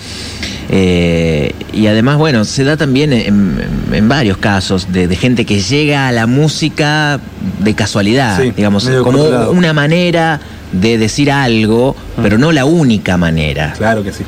Eh, 0.77 1.53
y 1.72 1.88
además, 1.88 2.17
bueno, 2.17 2.44
se 2.44 2.65
da 2.65 2.75
también 2.75 3.13
en, 3.13 4.10
varios 4.10 4.38
casos 4.38 4.91
de, 4.91 5.08
de 5.08 5.15
gente 5.15 5.46
que 5.46 5.62
llega 5.62 6.10
a 6.10 6.12
la 6.12 6.27
música 6.27 7.20
de 7.60 7.74
casualidad, 7.74 8.41
Sí, 8.41 8.51
digamos, 8.55 8.84
como 8.89 9.03
controlado. 9.03 9.51
una 9.51 9.72
manera 9.72 10.41
de 10.74 10.98
decir 10.98 11.32
algo, 11.32 11.96
pero 12.22 12.38
no 12.38 12.51
la 12.51 12.65
única 12.65 13.15
manera. 13.15 13.74
Claro 13.77 14.03
que 14.03 14.12
sí. 14.12 14.24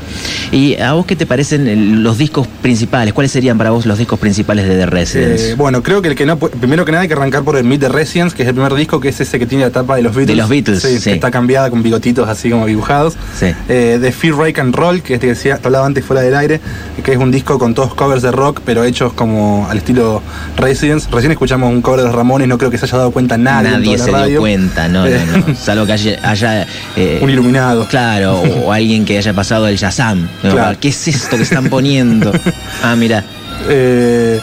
¿Y 0.53 0.77
a 0.79 0.93
vos 0.93 1.05
qué 1.05 1.17
te 1.17 1.25
parecen 1.25 2.03
los 2.03 2.17
discos 2.17 2.47
principales? 2.61 3.13
¿Cuáles 3.13 3.33
serían 3.33 3.57
para 3.57 3.71
vos 3.71 3.85
los 3.85 3.97
discos 3.97 4.17
principales 4.17 4.65
de 4.65 4.77
The 4.77 4.85
Residence? 4.85 5.51
Eh, 5.51 5.55
bueno, 5.55 5.83
creo 5.83 6.01
que 6.01 6.07
el 6.09 6.15
que 6.15 6.25
no 6.25 6.37
primero 6.39 6.85
que 6.85 6.93
nada 6.93 7.01
hay 7.01 7.09
que 7.09 7.15
arrancar 7.15 7.43
por 7.43 7.57
el 7.57 7.65
Meet 7.65 7.81
the 7.81 7.89
Residence, 7.89 8.33
que 8.33 8.43
es 8.43 8.47
el 8.47 8.53
primer 8.55 8.73
disco, 8.75 9.01
que 9.01 9.09
es 9.09 9.19
ese 9.19 9.39
que 9.39 9.45
tiene 9.45 9.65
la 9.65 9.71
tapa 9.71 9.97
de 9.97 10.03
los 10.03 10.15
Beatles. 10.15 10.35
De 10.37 10.41
los 10.41 10.47
Beatles, 10.49 10.81
Sí, 10.81 10.99
sí. 10.99 11.03
que 11.09 11.13
está 11.15 11.31
cambiada 11.31 11.69
con 11.69 11.83
bigotitos 11.83 12.29
así 12.29 12.49
como 12.49 12.65
dibujados. 12.65 13.15
Sí. 13.37 13.47
Eh, 13.67 13.97
de 13.99 14.11
Fear 14.13 14.35
Break 14.35 14.59
and 14.59 14.73
Roll, 14.73 15.01
que 15.01 15.15
es 15.15 15.17
el 15.17 15.19
que 15.21 15.27
decía, 15.27 15.59
hablaba 15.61 15.85
antes 15.85 16.05
fuera 16.05 16.21
del 16.21 16.35
aire, 16.37 16.61
que 17.03 17.11
es 17.11 17.17
un 17.17 17.31
disco 17.31 17.59
con 17.59 17.73
todos 17.73 17.93
covers 17.93 18.21
de 18.21 18.31
rock, 18.31 18.61
pero 18.65 18.83
hechos 18.83 19.13
como 19.13 19.67
al 19.69 19.77
estilo 19.77 20.21
Residence. 20.55 21.07
Recién 21.11 21.31
escuchamos 21.31 21.69
un 21.69 21.81
cover 21.81 21.99
de 22.01 22.05
los 22.07 22.15
Ramones, 22.15 22.47
no 22.47 22.57
creo 22.57 22.71
que 22.71 22.77
se 22.77 22.85
haya 22.85 22.97
dado 22.97 23.11
cuenta 23.11 23.37
nadie. 23.37 23.67
en 23.69 23.73
Nadie 23.81 23.85
toda 23.85 23.97
la 23.97 24.03
se 24.03 24.09
dio 24.11 24.17
radio. 24.19 24.39
cuenta, 24.39 24.87
no, 24.87 25.05
Eh, 25.05 25.21
no, 25.31 25.37
no. 25.47 25.55
Salvo 25.59 25.85
que 25.85 25.93
haya, 25.93 26.19
haya, 26.23 26.67
eh, 26.95 27.19
Un 27.21 27.29
iluminado. 27.29 27.87
Claro, 27.87 28.39
o, 28.41 28.65
o 28.67 28.71
alguien 28.71 29.03
que 29.05 29.17
haya 29.17 29.33
pasado 29.33 29.67
el 29.67 29.77
Shazam. 29.77 30.27
No, 30.43 30.51
Claro. 30.51 30.77
¿Qué 30.79 30.89
es 30.89 31.07
esto 31.07 31.35
que 31.37 31.43
están 31.43 31.69
poniendo? 31.69 32.31
Ah, 32.83 32.95
mira. 32.95 33.23
Eh, 33.69 34.39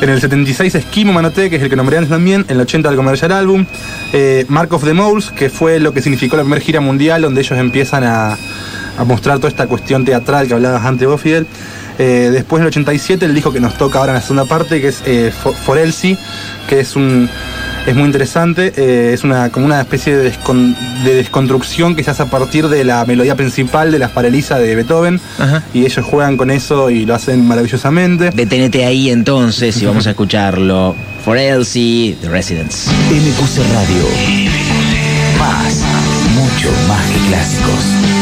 en 0.00 0.08
el 0.08 0.20
76 0.20 0.74
Esquimo 0.74 1.12
Manoté, 1.12 1.50
que 1.50 1.56
es 1.56 1.62
el 1.62 1.68
que 1.68 1.76
nombré 1.76 1.98
antes 1.98 2.10
también. 2.10 2.44
En 2.48 2.56
el 2.56 2.62
80 2.62 2.88
el 2.88 2.96
Commercial 2.96 3.32
Album. 3.32 3.66
Mark 4.48 4.72
of 4.72 4.84
the 4.84 4.94
Moles, 4.94 5.30
que 5.30 5.50
fue 5.50 5.78
lo 5.78 5.92
que 5.92 6.00
significó 6.02 6.36
la 6.36 6.42
primera 6.42 6.60
gira 6.60 6.80
mundial, 6.80 7.22
donde 7.22 7.40
ellos 7.42 7.58
empiezan 7.58 8.04
a, 8.04 8.36
a 8.96 9.04
mostrar 9.04 9.36
toda 9.38 9.48
esta 9.48 9.66
cuestión 9.66 10.04
teatral 10.04 10.46
que 10.46 10.54
hablabas 10.54 10.84
antes 10.84 11.06
vos, 11.06 11.20
Fidel. 11.20 11.46
Eh, 12.02 12.30
después 12.32 12.60
en 12.60 12.64
el 12.64 12.68
87 12.68 13.26
el 13.26 13.34
disco 13.34 13.52
que 13.52 13.60
nos 13.60 13.76
toca 13.76 13.98
ahora 13.98 14.12
en 14.12 14.16
la 14.16 14.22
segunda 14.22 14.46
parte, 14.46 14.80
que 14.80 14.88
es 14.88 15.02
eh, 15.04 15.30
For, 15.42 15.54
For 15.54 15.76
Elsie, 15.76 16.16
que 16.66 16.80
es 16.80 16.96
un 16.96 17.28
es 17.86 17.94
muy 17.94 18.04
interesante, 18.04 18.72
eh, 18.76 19.12
es 19.14 19.22
una 19.24 19.50
como 19.50 19.66
una 19.66 19.80
especie 19.80 20.16
de, 20.16 20.32
descon- 20.32 20.74
de 21.04 21.14
desconstrucción 21.14 21.94
que 21.96 22.02
se 22.04 22.10
hace 22.10 22.22
a 22.22 22.26
partir 22.26 22.68
de 22.68 22.84
la 22.84 23.04
melodía 23.04 23.34
principal 23.36 23.90
de 23.92 23.98
las 23.98 24.10
Paralisas 24.12 24.60
de 24.60 24.74
Beethoven 24.76 25.20
Ajá. 25.38 25.62
y 25.74 25.84
ellos 25.84 26.04
juegan 26.06 26.36
con 26.38 26.50
eso 26.50 26.88
y 26.90 27.04
lo 27.06 27.14
hacen 27.14 27.46
maravillosamente. 27.46 28.30
Detenete 28.30 28.84
ahí 28.86 29.10
entonces 29.10 29.80
y 29.82 29.86
vamos 29.86 30.06
a 30.06 30.10
escucharlo. 30.10 30.94
For 31.24 31.36
Elsie, 31.36 32.16
The 32.22 32.28
Residents. 32.30 32.86
MQC 33.10 33.58
Radio. 33.74 34.04
Más, 35.38 35.74
mucho 36.34 36.70
más 36.88 37.04
que 37.10 37.28
clásicos. 37.28 38.19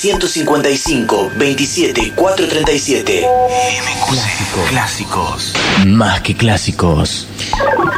155 0.00 1.30
27 1.36 2.12
437. 2.14 3.26
Clásicos. 4.08 4.68
Clásicos. 4.70 5.52
Más 5.84 6.22
que 6.22 6.34
clásicos. 6.34 7.26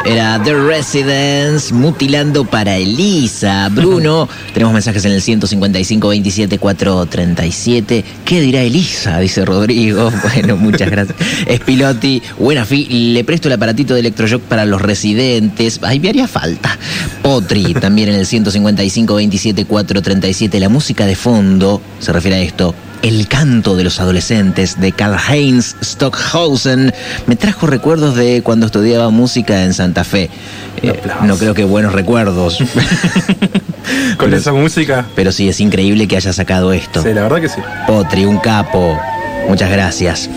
Era 0.05 0.43
The 0.43 0.55
Residence, 0.55 1.73
mutilando 1.73 2.45
para 2.45 2.77
Elisa. 2.77 3.69
Bruno, 3.69 4.29
tenemos 4.53 4.75
mensajes 4.75 5.05
en 5.05 5.13
el 5.13 5.23
155 5.23 6.09
27 6.09 6.59
437. 6.59 8.05
¿Qué 8.25 8.41
dirá 8.41 8.63
Elisa? 8.63 9.19
Dice 9.21 9.45
Rodrigo. 9.45 10.11
Bueno, 10.35 10.57
muchas 10.57 10.91
gracias. 10.91 11.17
Espilotti, 11.47 12.23
buena 12.39 12.65
fi, 12.65 13.13
le 13.13 13.23
presto 13.23 13.49
el 13.49 13.55
aparatito 13.55 13.95
de 13.95 14.01
electroshock 14.01 14.43
para 14.43 14.65
los 14.65 14.81
residentes. 14.81 15.79
Ay, 15.83 16.01
me 16.01 16.09
haría 16.09 16.27
falta. 16.27 16.77
Potri, 17.23 17.75
también 17.81 18.09
en 18.09 18.17
el 18.17 18.27
155 18.27 19.15
27 19.15 19.65
437. 19.67 20.59
La 20.59 20.69
música 20.69 21.07
de 21.07 21.15
fondo 21.15 21.81
se 22.01 22.13
refiere 22.13 22.39
a 22.39 22.41
esto. 22.41 22.75
El 23.03 23.27
canto 23.27 23.75
de 23.75 23.83
los 23.83 23.99
adolescentes 23.99 24.81
de 24.81 24.93
Karl-Heinz 24.93 25.75
Stockhausen 25.83 26.95
me 27.27 27.35
trajo 27.35 27.67
recuerdos 27.67 28.15
de 28.15 28.43
cuando 28.45 28.67
estudiaba 28.67 29.11
música 29.11 29.65
en 29.65 29.75
Santa 29.75 30.05
Fe. 30.05 30.31
Eh, 30.83 31.01
no 31.25 31.37
creo 31.37 31.53
que 31.53 31.65
buenos 31.65 31.93
recuerdos. 31.93 32.59
Con 34.17 34.27
Pero- 34.31 34.37
esa 34.37 34.53
música. 34.53 35.05
Pero 35.17 35.33
sí, 35.33 35.49
es 35.49 35.59
increíble 35.61 36.07
que 36.07 36.17
haya 36.17 36.33
sacado 36.33 36.73
esto. 36.73 37.03
Sí, 37.03 37.13
la 37.13 37.23
verdad 37.23 37.41
que 37.41 37.49
sí. 37.49 37.61
Potri, 37.89 38.25
un 38.25 38.39
capo. 38.39 38.97
Muchas 39.49 39.71
gracias. 39.73 40.31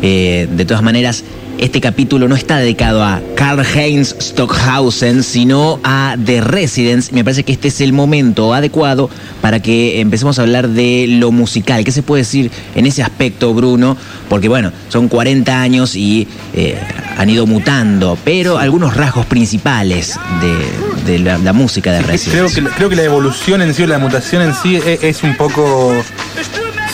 Eh, 0.00 0.48
de 0.50 0.64
todas 0.64 0.82
maneras, 0.82 1.22
este 1.58 1.80
capítulo 1.80 2.28
no 2.28 2.34
está 2.34 2.58
dedicado 2.58 3.02
a 3.02 3.20
Karl-Heinz 3.34 4.16
Stockhausen, 4.20 5.22
sino 5.22 5.80
a 5.84 6.16
The 6.22 6.40
Residence. 6.40 7.12
Me 7.14 7.24
parece 7.24 7.44
que 7.44 7.52
este 7.52 7.68
es 7.68 7.80
el 7.80 7.92
momento 7.92 8.52
adecuado 8.54 9.08
para 9.40 9.60
que 9.60 10.00
empecemos 10.00 10.38
a 10.38 10.42
hablar 10.42 10.68
de 10.68 11.06
lo 11.08 11.32
musical. 11.32 11.84
¿Qué 11.84 11.92
se 11.92 12.02
puede 12.02 12.22
decir 12.22 12.50
en 12.74 12.86
ese 12.86 13.02
aspecto, 13.02 13.54
Bruno? 13.54 13.96
Porque, 14.28 14.48
bueno, 14.48 14.72
son 14.88 15.08
40 15.08 15.60
años 15.60 15.96
y 15.96 16.28
eh, 16.54 16.78
han 17.16 17.30
ido 17.30 17.46
mutando, 17.46 18.18
pero 18.24 18.58
algunos 18.58 18.96
rasgos 18.96 19.26
principales 19.26 20.18
de, 20.40 21.12
de 21.12 21.18
la, 21.18 21.38
la 21.38 21.52
música 21.52 21.92
de 21.92 21.98
Creo 21.98 22.10
Residence. 22.12 22.60
que, 22.60 22.68
creo 22.68 22.88
que 22.88 22.96
la 22.96 23.04
evolución 23.04 23.62
en 23.62 23.72
sí, 23.72 23.82
o 23.82 23.86
la 23.86 23.98
mutación 23.98 24.42
en 24.42 24.54
sí, 24.54 24.76
es, 24.76 25.02
es 25.02 25.22
un 25.22 25.36
poco 25.36 25.92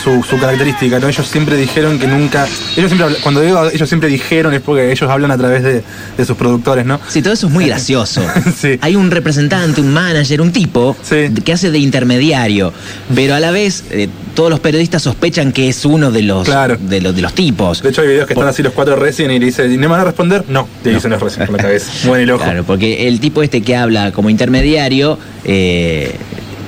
su, 0.03 0.23
su 0.23 0.37
característica, 0.37 0.99
¿no? 0.99 1.07
Ellos 1.07 1.25
siempre 1.27 1.55
dijeron 1.57 1.97
que 1.99 2.07
nunca. 2.07 2.47
Ellos 2.75 2.91
siempre 2.91 3.15
cuando 3.21 3.41
digo 3.41 3.69
ellos 3.69 3.87
siempre 3.87 4.09
dijeron 4.09 4.53
es 4.53 4.61
porque 4.61 4.91
ellos 4.91 5.09
hablan 5.09 5.31
a 5.31 5.37
través 5.37 5.63
de, 5.63 5.83
de 6.17 6.25
sus 6.25 6.35
productores, 6.37 6.85
¿no? 6.85 6.99
Sí, 7.07 7.21
todo 7.21 7.33
eso 7.33 7.47
es 7.47 7.53
muy 7.53 7.65
gracioso. 7.67 8.21
Sí. 8.59 8.77
Hay 8.81 8.95
un 8.95 9.09
representante, 9.11 9.81
un 9.81 9.93
manager, 9.93 10.41
un 10.41 10.51
tipo 10.51 10.95
Sí. 11.01 11.29
que 11.43 11.53
hace 11.53 11.71
de 11.71 11.79
intermediario, 11.79 12.71
pero 13.15 13.35
a 13.35 13.39
la 13.39 13.51
vez 13.51 13.83
eh, 13.91 14.07
todos 14.35 14.49
los 14.49 14.59
periodistas 14.59 15.01
sospechan 15.03 15.51
que 15.51 15.69
es 15.69 15.83
uno 15.85 16.11
de 16.11 16.21
los, 16.23 16.45
Claro. 16.45 16.77
de 16.79 17.01
los, 17.01 17.15
de 17.15 17.21
los 17.21 17.33
tipos. 17.33 17.81
De 17.81 17.89
hecho, 17.89 18.01
hay 18.01 18.07
videos 18.09 18.27
que 18.27 18.33
están 18.33 18.47
así 18.47 18.61
los 18.63 18.73
cuatro 18.73 18.95
recién 18.95 19.31
y 19.31 19.39
le 19.39 19.45
dicen, 19.47 19.71
¿y 19.71 19.75
no 19.75 19.81
me 19.81 19.87
van 19.87 20.01
a 20.01 20.03
responder? 20.05 20.43
No, 20.47 20.67
te 20.83 20.91
dicen 20.91 21.11
los 21.11 21.21
recién 21.21 21.45
por 21.47 21.57
la 21.57 21.63
cabeza. 21.63 21.91
Mueven 22.05 22.23
el 22.23 22.31
ojo. 22.31 22.43
Claro, 22.43 22.63
porque 22.63 23.07
el 23.07 23.19
tipo 23.19 23.43
este 23.43 23.61
que 23.61 23.75
habla 23.75 24.11
como 24.11 24.29
intermediario 24.29 25.17
eh, 25.45 26.15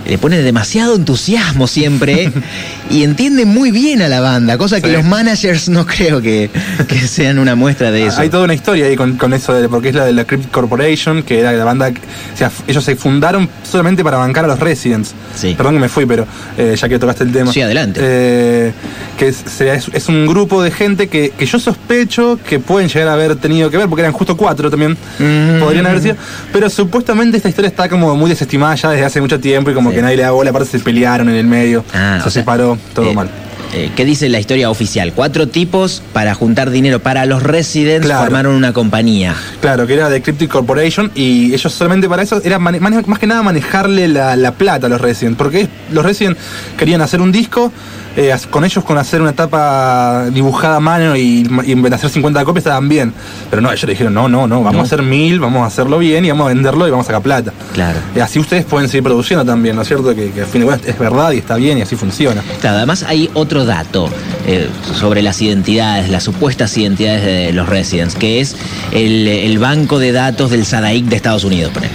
le 0.07 0.17
pone 0.17 0.37
demasiado 0.41 0.95
entusiasmo 0.95 1.67
siempre 1.67 2.31
y 2.91 3.03
entiende 3.03 3.45
muy 3.45 3.71
bien 3.71 4.01
a 4.01 4.07
la 4.07 4.19
banda, 4.21 4.57
cosa 4.57 4.79
que 4.81 4.87
Sí. 4.87 4.93
los 4.93 5.03
managers 5.03 5.67
no 5.69 5.85
creo 5.85 6.21
que, 6.21 6.49
que 6.87 6.99
sean 7.07 7.39
una 7.39 7.55
muestra 7.55 7.91
de 7.91 8.05
eso. 8.07 8.21
Hay 8.21 8.29
toda 8.29 8.43
una 8.43 8.53
historia 8.53 8.85
ahí 8.85 8.95
con, 8.95 9.17
con 9.17 9.33
eso, 9.33 9.53
de, 9.53 9.67
porque 9.67 9.89
es 9.89 9.95
la 9.95 10.05
de 10.05 10.13
la 10.13 10.25
Crypt 10.25 10.51
Corporation, 10.51 11.23
que 11.23 11.39
era 11.39 11.51
la 11.53 11.63
banda. 11.65 11.91
que- 11.91 12.01
O 12.01 12.37
sea, 12.37 12.51
ellos 12.67 12.83
se 12.83 12.95
fundaron 12.95 13.49
solamente 13.69 14.03
para 14.03 14.17
bancar 14.17 14.45
a 14.45 14.47
los 14.47 14.59
Residents. 14.59 15.13
Sí. 15.35 15.53
Perdón 15.57 15.75
que 15.75 15.79
me 15.81 15.89
fui, 15.89 16.05
pero 16.05 16.27
eh, 16.57 16.75
ya 16.79 16.87
que 16.89 16.99
tocaste 16.99 17.23
el 17.23 17.31
tema. 17.31 17.51
Sí, 17.51 17.61
adelante. 17.61 17.99
Eh, 18.03 18.71
que 19.17 19.27
es, 19.29 19.43
es- 19.61 19.89
es 19.93 20.07
un 20.09 20.27
grupo 20.27 20.61
de 20.61 20.71
gente 20.71 21.07
que, 21.07 21.31
que 21.37 21.45
yo 21.45 21.57
sospecho 21.59 22.39
que 22.47 22.59
pueden 22.59 22.89
llegar 22.89 23.07
a 23.07 23.13
haber 23.13 23.35
tenido 23.37 23.69
que 23.71 23.77
ver, 23.77 23.87
porque 23.87 24.01
eran 24.01 24.13
justo 24.13 24.37
cuatro 24.37 24.69
también. 24.69 24.97
Mm. 25.19 25.59
Podrían 25.59 25.85
haber 25.87 26.01
sido. 26.01 26.15
Pero 26.53 26.69
supuestamente 26.69 27.37
esta 27.37 27.49
historia 27.49 27.69
está 27.69 27.89
como 27.89 28.15
muy 28.15 28.29
desestimada 28.29 28.75
ya 28.75 28.91
desde 28.91 29.05
hace 29.05 29.19
mucho 29.21 29.39
tiempo 29.39 29.71
y 29.71 29.73
como 29.73 29.89
Sí. 29.89 29.94
Que 29.95 30.01
nadie 30.01 30.17
le 30.17 30.23
da 30.23 30.31
bola, 30.31 30.49
aparte 30.51 30.69
se 30.69 30.79
pelearon 30.79 31.29
en 31.29 31.35
el 31.35 31.47
medio. 31.47 31.83
Ah, 31.93 32.17
se 32.23 32.29
sea, 32.29 32.41
separó, 32.41 32.77
todo 32.93 33.09
eh, 33.11 33.13
mal. 33.13 33.29
eh, 33.73 33.91
¿Qué 33.95 34.05
dice 34.05 34.29
la 34.29 34.39
historia 34.39 34.69
oficial? 34.69 35.13
Cuatro 35.13 35.47
tipos 35.47 36.01
para 36.13 36.33
juntar 36.35 36.69
dinero 36.69 36.99
para 36.99 37.25
los 37.25 37.41
residents 37.43 38.05
Claro. 38.05 38.23
formaron 38.23 38.55
una 38.55 38.71
compañía. 38.73 39.35
Claro, 39.61 39.87
que 39.87 39.93
era 39.95 40.09
de 40.09 40.21
Cryptic 40.21 40.49
Corporation 40.51 41.11
y 41.15 41.53
ellos 41.53 41.73
solamente 41.73 42.07
para 42.07 42.23
eso 42.23 42.41
era 42.43 42.59
más 42.59 43.19
que 43.19 43.27
nada 43.27 43.41
manejarle 43.43 44.07
la, 44.07 44.35
la 44.35 44.51
plata 44.53 44.87
a 44.87 44.89
los 44.89 45.01
Resident, 45.01 45.37
porque 45.37 45.67
los 45.91 46.05
Resident 46.05 46.37
querían 46.77 47.01
hacer 47.01 47.21
un 47.21 47.31
disco, 47.31 47.71
eh, 48.15 48.35
con 48.49 48.63
ellos 48.65 48.83
con 48.83 48.97
hacer 48.97 49.21
una 49.21 49.33
tapa 49.33 50.25
dibujada 50.31 50.77
a 50.77 50.79
mano 50.79 51.15
y, 51.15 51.47
hacer 51.91 52.09
50 52.09 52.43
copias 52.45 52.65
estaban 52.65 52.87
bien, 52.89 53.13
pero 53.49 53.61
no, 53.61 53.69
ellos 53.71 53.83
le 53.83 53.91
dijeron 53.91 54.13
no, 54.13 54.27
no, 54.27 54.47
no, 54.47 54.57
vamos 54.57 54.73
No. 54.73 54.79
a 54.81 54.83
hacer 54.83 55.01
mil, 55.03 55.39
vamos 55.39 55.63
a 55.63 55.65
hacerlo 55.67 55.97
bien 55.99 56.25
y 56.25 56.29
vamos 56.29 56.45
a 56.45 56.47
venderlo 56.49 56.87
y 56.87 56.91
vamos 56.91 57.05
a 57.05 57.07
sacar 57.07 57.21
plata. 57.21 57.53
Claro. 57.73 57.99
Y 58.15 58.19
así 58.19 58.39
ustedes 58.39 58.65
pueden 58.65 58.87
seguir 58.89 59.03
produciendo 59.03 59.45
también, 59.45 59.75
¿no 59.75 59.81
es 59.81 59.87
cierto? 59.87 60.15
Que, 60.15 60.31
que 60.31 60.41
a 60.41 60.45
fin 60.45 60.61
de 60.61 60.67
cuentas 60.67 60.89
es 60.89 60.97
verdad 60.99 61.31
y 61.31 61.37
está 61.37 61.55
bien 61.55 61.77
y 61.77 61.81
así 61.81 61.95
funciona. 61.95 62.41
Claro, 62.61 62.77
además 62.77 63.03
hay 63.07 63.29
otro 63.33 63.65
dato 63.65 64.09
eh, 64.47 64.69
sobre 64.93 65.21
las 65.21 65.41
identidades, 65.41 66.09
las 66.09 66.23
supuestas 66.23 66.77
identidades 66.77 67.23
de 67.23 67.53
los 67.53 67.67
residents, 67.69 68.15
que 68.15 68.39
es 68.41 68.55
el, 68.91 69.27
el 69.27 69.57
banco 69.59 69.99
de 69.99 70.11
datos 70.11 70.51
del 70.51 70.65
SADAIC 70.65 71.05
de 71.05 71.15
Estados 71.15 71.43
Unidos. 71.43 71.71
ponele. 71.73 71.93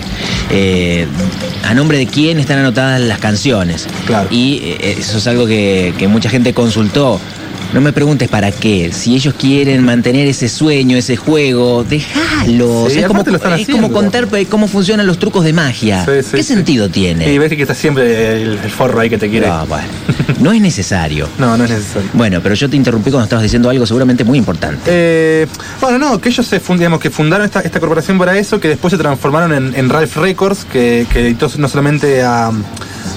Eh, 0.53 1.07
a 1.69 1.75
nombre 1.75 1.99
de 1.99 2.07
quién 2.07 2.41
están 2.41 2.59
anotadas 2.59 3.01
las 3.01 3.19
canciones. 3.19 3.87
Claro. 4.07 4.29
Y 4.31 4.61
eh, 4.65 4.97
eso 4.99 5.19
es 5.19 5.27
algo 5.27 5.47
que, 5.47 5.95
que 5.97 6.09
mucha 6.11 6.29
gente 6.31 6.53
consultó. 6.53 7.21
No 7.73 7.81
me 7.81 7.93
preguntes 7.93 8.29
para 8.29 8.51
qué. 8.51 8.91
Si 8.93 9.15
ellos 9.15 9.33
quieren 9.39 9.85
mantener 9.85 10.27
ese 10.27 10.49
sueño, 10.49 10.97
ese 10.97 11.15
juego, 11.17 11.85
déjalo. 11.85 12.89
Sí, 12.91 12.99
es 12.99 13.07
como, 13.07 13.21
aparte 13.21 13.31
lo 13.31 13.37
están 13.37 13.53
es 13.61 13.67
como 13.67 13.77
haciendo. 13.79 13.93
contar 13.97 14.27
pues, 14.27 14.49
cómo 14.49 14.67
funcionan 14.67 15.07
los 15.07 15.21
trucos 15.21 15.45
de 15.45 15.53
magia. 15.53 16.05
Sí, 16.05 16.11
sí, 16.23 16.31
¿Qué 16.37 16.43
sentido 16.43 16.89
tiene? 16.89 17.33
Y 17.33 17.39
ves 17.39 17.49
que 17.51 17.63
está 17.63 17.75
siempre 17.77 18.43
el, 18.43 18.59
el 18.59 18.71
forro 18.71 18.99
ahí 18.99 19.09
que 19.09 19.19
te 19.19 19.31
quiere. 19.31 19.47
Ah, 19.47 19.65
bueno. 19.69 19.87
No 20.41 20.53
es 20.53 20.61
necesario. 20.63 21.29
No, 21.39 21.55
no 21.59 21.65
es 21.65 21.71
necesario. 21.71 22.09
Bueno, 22.15 22.41
pero 22.43 22.55
yo 22.55 22.69
te 22.71 22.75
interrumpí 22.75 23.11
cuando 23.11 23.25
estabas 23.25 23.43
diciendo 23.43 23.69
algo 23.69 23.85
seguramente 23.85 24.25
muy 24.25 24.39
importante. 24.39 24.81
Eh, 24.87 25.47
bueno, 25.83 25.99
no, 25.99 26.19
que 26.19 26.31
ellos 26.31 26.47
se 26.47 26.63
fund- 26.63 26.79
digamos, 26.79 26.99
que 26.99 27.11
fundaron 27.11 27.45
esta, 27.45 27.61
esta 27.61 27.79
corporación 27.79 28.17
para 28.19 28.39
eso, 28.39 28.59
que 28.59 28.69
después 28.69 28.91
se 28.91 28.97
transformaron 28.97 29.53
en, 29.53 29.75
en 29.77 29.89
Ralph 29.91 30.17
Records, 30.17 30.65
que, 30.65 31.07
que 31.13 31.21
editó 31.21 31.51
no 31.59 31.69
solamente 31.69 32.23
a, 32.23 32.51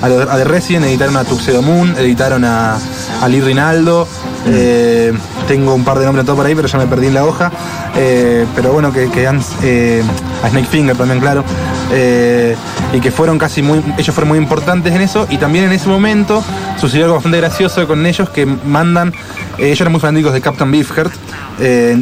a 0.04 0.38
The 0.38 0.44
Resident, 0.44 0.86
editaron 0.86 1.16
a 1.16 1.24
Tuxedo 1.24 1.62
Moon, 1.62 1.96
editaron 1.98 2.44
a, 2.44 2.78
a 3.22 3.28
Lee 3.30 3.42
Rinaldo. 3.42 4.08
Eh, 4.48 5.14
tengo 5.48 5.74
un 5.74 5.84
par 5.84 6.00
de 6.00 6.06
nombres 6.06 6.26
todo 6.26 6.36
por 6.36 6.46
ahí, 6.46 6.56
pero 6.56 6.68
ya 6.68 6.78
me 6.78 6.88
perdí 6.88 7.08
en 7.08 7.14
la 7.14 7.26
hoja. 7.26 7.52
Eh, 7.96 8.46
pero 8.56 8.72
bueno, 8.74 8.92
que, 8.92 9.10
que 9.10 9.28
han. 9.28 9.42
eh, 9.62 10.04
a 10.44 10.50
Snake 10.50 10.68
Finger 10.70 10.96
también, 10.98 11.20
claro. 11.20 11.44
Y 12.94 13.00
que 13.00 13.12
fueron 13.12 13.38
casi 13.38 13.62
muy. 13.62 13.82
Ellos 13.98 14.14
fueron 14.14 14.30
muy 14.30 14.38
importantes 14.38 14.94
en 14.94 15.02
eso. 15.02 15.28
Y 15.30 15.38
también 15.38 15.66
en 15.66 15.72
ese 15.74 15.88
momento 15.90 16.44
sucedió 16.80 17.06
algo 17.06 17.16
bastante 17.16 17.38
gracioso 17.38 17.88
con 17.88 18.06
ellos 18.06 18.30
que 18.30 18.46
mandan. 18.46 19.14
ellos 19.58 19.80
eran 19.82 19.92
muy 19.92 20.02
fanáticos 20.02 20.34
de 20.34 20.42
Captain 20.42 20.72
Beefheart. 20.72 21.14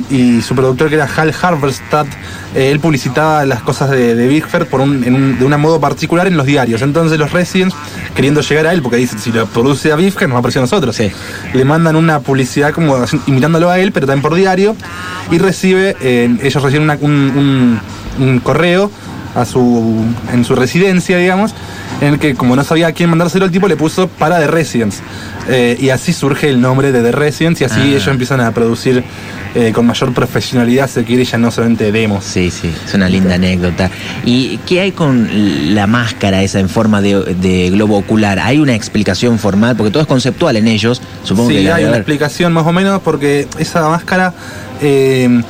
y 0.10 0.42
su 0.42 0.56
productor, 0.56 0.90
que 0.90 0.96
era 0.96 1.08
Hal 1.16 1.34
Harverstadt, 1.42 2.08
eh, 2.56 2.72
él 2.72 2.80
publicitaba 2.80 3.46
las 3.46 3.62
cosas 3.62 3.90
de, 3.90 4.16
de 4.16 4.28
Beefheart 4.28 4.70
por 4.70 4.80
un, 4.82 5.04
en 5.04 5.14
un- 5.16 5.38
de 5.40 5.46
un 5.46 5.60
modo 5.62 5.80
particular 5.80 6.26
en 6.28 6.38
los 6.38 6.46
diarios. 6.46 6.82
Entonces 6.82 7.20
los 7.20 7.32
Residents, 7.32 7.76
queriendo 8.16 8.42
llegar 8.42 8.68
a 8.68 8.74
él, 8.74 8.82
porque 8.82 8.98
dicen, 8.98 9.20
si 9.20 9.32
lo 9.32 9.46
produce 9.48 9.92
a 9.92 9.96
Beefheart, 9.98 10.28
nos 10.30 10.34
va 10.36 10.38
a 10.38 10.40
aparecer 10.40 10.60
a 10.62 10.64
nosotros. 10.64 10.96
Sí. 10.96 11.12
Le 11.54 11.66
mandan 11.66 11.96
una 11.98 12.20
publicidad 12.32 12.72
como 12.74 12.96
imitándolo 13.28 13.70
a 13.70 13.78
él, 13.80 13.92
pero 13.92 14.08
también 14.08 14.22
por 14.22 14.36
diario. 14.36 14.76
Y 15.32 15.38
recibe, 15.38 15.96
eh, 16.02 16.30
ellos 16.42 16.64
reciben 16.64 16.84
una- 16.84 16.98
un, 17.02 17.12
un- 18.20 18.26
un 18.26 18.40
correo 18.40 18.90
a 19.36 19.46
su, 19.46 20.04
en 20.34 20.44
su 20.46 20.56
residencia, 20.56 21.18
digamos, 21.18 21.54
en 22.02 22.14
el 22.16 22.20
que 22.20 22.36
como 22.36 22.56
no 22.56 22.64
sabía 22.64 22.88
a 22.88 22.92
quién 22.92 23.10
mandárselo, 23.10 23.46
el 23.46 23.52
tipo 23.52 23.68
le 23.68 23.78
puso 23.78 24.08
para 24.08 24.40
The 24.40 24.48
Residents. 24.48 24.98
Eh, 25.50 25.78
y 25.80 25.90
así 25.90 26.14
surge 26.14 26.50
el 26.50 26.60
nombre 26.62 26.92
de 26.92 27.02
The 27.02 27.12
Residents 27.12 27.62
y 27.62 27.64
así 27.64 27.80
Ah. 27.80 27.86
ellos 27.86 28.08
empiezan 28.08 28.42
a 28.42 28.52
producir 28.54 29.04
eh, 29.54 29.72
con 29.74 29.86
mayor 29.86 30.14
profesionalidad, 30.14 30.88
se 30.90 31.04
quiere, 31.04 31.26
ya 31.26 31.38
no 31.38 31.52
solamente 31.52 31.92
demos. 31.92 32.24
Sí, 32.24 32.50
sí, 32.52 32.74
es 32.86 32.94
una 32.94 33.10
linda 33.10 33.36
anécdota. 33.36 33.92
¿Y 34.24 34.58
qué 34.66 34.80
hay 34.82 34.92
con 34.94 35.28
la 35.76 35.88
máscara 35.88 36.42
esa 36.42 36.60
en 36.60 36.70
forma 36.70 37.02
de, 37.02 37.36
de 37.36 37.70
globo 37.70 37.98
ocular? 37.98 38.40
¿Hay 38.40 38.60
una 38.60 38.76
explicación 38.76 39.38
formal? 39.40 39.76
Porque 39.76 39.92
todo 39.92 40.02
es 40.04 40.08
conceptual 40.08 40.56
en 40.56 40.68
ellos, 40.70 41.02
supongo 41.24 41.50
que 41.50 41.58
Sí, 41.60 41.64
la 41.66 41.76
hay 41.76 41.84
una 41.86 41.98
explicación 41.98 42.54
más 42.54 42.66
o 42.66 42.72
menos 42.72 43.02
porque 43.02 43.48
esa 43.60 43.90
máscara. 43.90 44.34
eh, 44.82 45.42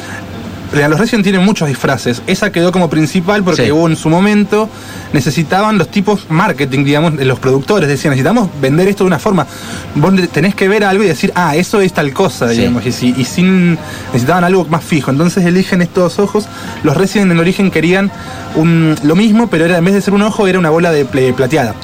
los 0.73 0.99
Resident 0.99 1.23
tienen 1.23 1.43
muchos 1.43 1.67
disfraces. 1.67 2.21
Esa 2.27 2.51
quedó 2.51 2.71
como 2.71 2.89
principal 2.89 3.43
porque 3.43 3.65
Sí. 3.65 3.71
hubo 3.71 3.87
en 3.89 3.95
su 3.95 4.09
momento 4.09 4.69
necesitaban 5.13 5.77
los 5.77 5.89
tipos 5.89 6.25
marketing, 6.29 6.83
digamos, 6.85 7.17
de 7.17 7.25
los 7.25 7.39
productores. 7.39 7.89
Decían, 7.89 8.11
necesitamos 8.11 8.49
vender 8.61 8.87
esto 8.87 9.03
de 9.03 9.07
una 9.09 9.19
forma. 9.19 9.45
Vos 9.95 10.13
tenés 10.31 10.55
que 10.55 10.67
ver 10.69 10.83
algo 10.85 11.03
y 11.03 11.07
decir, 11.07 11.31
ah, 11.35 11.55
eso 11.55 11.81
es 11.81 11.91
tal 11.93 12.13
cosa, 12.13 12.49
Sí. 12.49 12.57
digamos. 12.59 12.85
Y, 12.85 12.91
si- 12.91 13.13
y 13.17 13.25
sin. 13.25 13.77
necesitaban 14.07 14.43
algo 14.43 14.65
más 14.65 14.83
fijo. 14.83 15.11
Entonces 15.11 15.45
eligen 15.45 15.81
estos 15.81 16.19
ojos. 16.19 16.45
Los 16.83 16.95
Resident 16.95 17.27
en 17.27 17.31
el 17.33 17.39
origen 17.39 17.71
querían 17.71 18.11
un, 18.55 18.95
lo 19.03 19.15
mismo, 19.15 19.47
pero 19.47 19.65
era 19.65 19.77
en 19.77 19.85
vez 19.85 19.93
de 19.93 20.01
ser 20.01 20.13
un 20.13 20.21
ojo, 20.21 20.47
era 20.47 20.57
una 20.59 20.69
bola 20.69 20.91
de 20.91 21.05
ple- 21.05 21.33
plateada. 21.33 21.75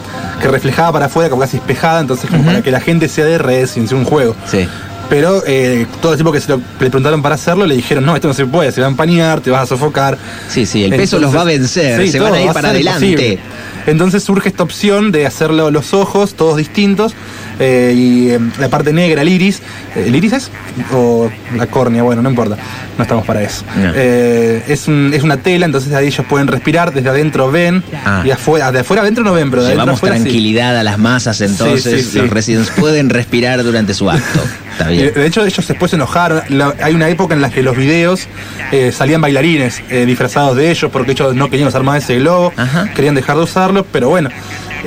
que 0.41 0.47
reflejaba 0.47 0.91
para 0.91 1.05
afuera, 1.07 1.31
como 1.31 1.41
casi 1.41 1.57
espejada, 1.57 1.99
entonces 1.99 2.29
como 2.29 2.43
para 2.45 2.61
que 2.61 2.69
la 2.69 2.79
gente 2.79 3.09
sea 3.09 3.25
de 3.25 3.39
Resident, 3.39 3.91
un 3.93 4.05
juego. 4.05 4.35
Sí. 4.45 4.67
Pero 5.09 5.41
eh, 5.47 5.85
todo 6.01 6.11
el 6.11 6.17
tiempo 6.17 6.31
que 6.31 6.41
se 6.41 6.49
lo, 6.49 6.57
le 6.57 6.89
preguntaron 6.89 7.21
para 7.21 7.35
hacerlo 7.35 7.65
le 7.65 7.75
dijeron, 7.75 8.05
no, 8.05 8.15
esto 8.15 8.27
no 8.27 8.33
se 8.33 8.45
puede, 8.45 8.71
se 8.71 8.81
va 8.81 8.87
a 8.87 8.89
empañar, 8.89 9.39
te 9.39 9.49
vas 9.49 9.63
a 9.63 9.65
sofocar. 9.65 10.17
Sí, 10.49 10.65
sí, 10.65 10.83
el 10.83 10.91
peso 10.91 11.19
los 11.19 11.35
va 11.35 11.41
a 11.41 11.45
vencer, 11.45 12.09
se 12.09 12.19
van 12.19 12.33
a 12.33 12.41
ir 12.41 12.49
va 12.49 12.53
para 12.53 12.69
adelante. 12.69 13.05
imposible. 13.05 13.39
Entonces 13.87 14.21
surge 14.21 14.49
esta 14.49 14.63
opción 14.63 15.13
de 15.13 15.25
hacerlo 15.25 15.71
los 15.71 15.93
ojos, 15.93 16.33
todos 16.33 16.57
distintos, 16.57 17.13
eh, 17.59 17.93
y 17.95 18.29
eh, 18.29 18.39
la 18.59 18.69
parte 18.69 18.93
negra, 18.93 19.21
el 19.21 19.29
iris. 19.29 19.61
eh, 19.95 20.03
¿El 20.07 20.15
iris 20.15 20.33
es? 20.33 20.51
O 20.93 21.29
la 21.55 21.67
córnea, 21.67 22.03
bueno, 22.03 22.21
no 22.21 22.29
importa, 22.29 22.57
no 22.97 23.01
estamos 23.03 23.25
para 23.25 23.41
eso. 23.41 23.63
No. 23.75 23.91
Eh, 23.95 24.63
es, 24.67 24.87
un- 24.87 25.11
es 25.13 25.23
una 25.23 25.37
tela, 25.37 25.65
entonces 25.65 25.93
ahí 25.93 26.07
ellos 26.07 26.25
pueden 26.27 26.47
respirar, 26.47 26.93
desde 26.93 27.09
adentro 27.09 27.51
ven, 27.51 27.83
Ah. 28.05 28.23
y 28.25 28.31
afuera, 28.31 28.71
de 28.71 28.79
afuera 28.79 29.01
adentro 29.01 29.23
no 29.23 29.33
ven, 29.33 29.49
pero 29.49 29.61
de 29.63 29.67
adentro 29.69 29.83
Llevamos 29.85 29.97
afuera 29.99 30.15
sí. 30.17 30.21
tranquilidad 30.23 30.77
a 30.77 30.83
las 30.83 30.97
masas, 30.97 31.41
entonces 31.41 32.03
sí, 32.05 32.11
sí. 32.11 32.17
los 32.19 32.29
residents 32.29 32.69
pueden 32.71 33.09
respirar 33.09 33.63
durante 33.63 33.93
su 33.93 34.09
acto. 34.09 34.39
Está 34.71 34.89
bien. 34.89 35.11
De 35.15 35.25
hecho, 35.25 35.43
ellos 35.43 35.67
después 35.67 35.89
se 35.89 35.95
enojaron. 35.95 36.41
La- 36.49 36.75
hay 36.83 36.93
una 36.93 37.09
época 37.09 37.33
en 37.33 37.41
la 37.41 37.49
que 37.49 37.63
los 37.63 37.75
videos 37.75 38.27
eh, 38.71 38.91
salían 38.91 39.21
bailarines 39.21 39.81
eh, 39.89 40.05
disfrazados 40.05 40.55
de 40.55 40.69
ellos 40.69 40.91
porque 40.91 41.11
ellos 41.13 41.33
no 41.33 41.49
querían 41.49 41.67
usar 41.69 41.81
más 41.83 42.03
ese 42.03 42.17
globo, 42.19 42.53
Ajá. 42.55 42.91
querían 42.93 43.15
dejar 43.15 43.37
de 43.37 43.43
usarlo, 43.43 43.85
pero 43.91 44.09
bueno, 44.09 44.29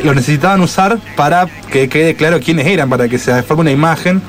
lo 0.05 0.15
necesitaban 0.15 0.61
usar 0.61 0.99
para 1.17 1.47
que 1.71 1.89
quede 1.89 2.15
claro 2.17 2.41
quiénes 2.41 2.67
eran, 2.67 2.89
para 2.89 3.09
que 3.09 3.19
se 3.19 3.43
forme 3.43 3.63
una 3.63 3.71
imagen 3.73 4.21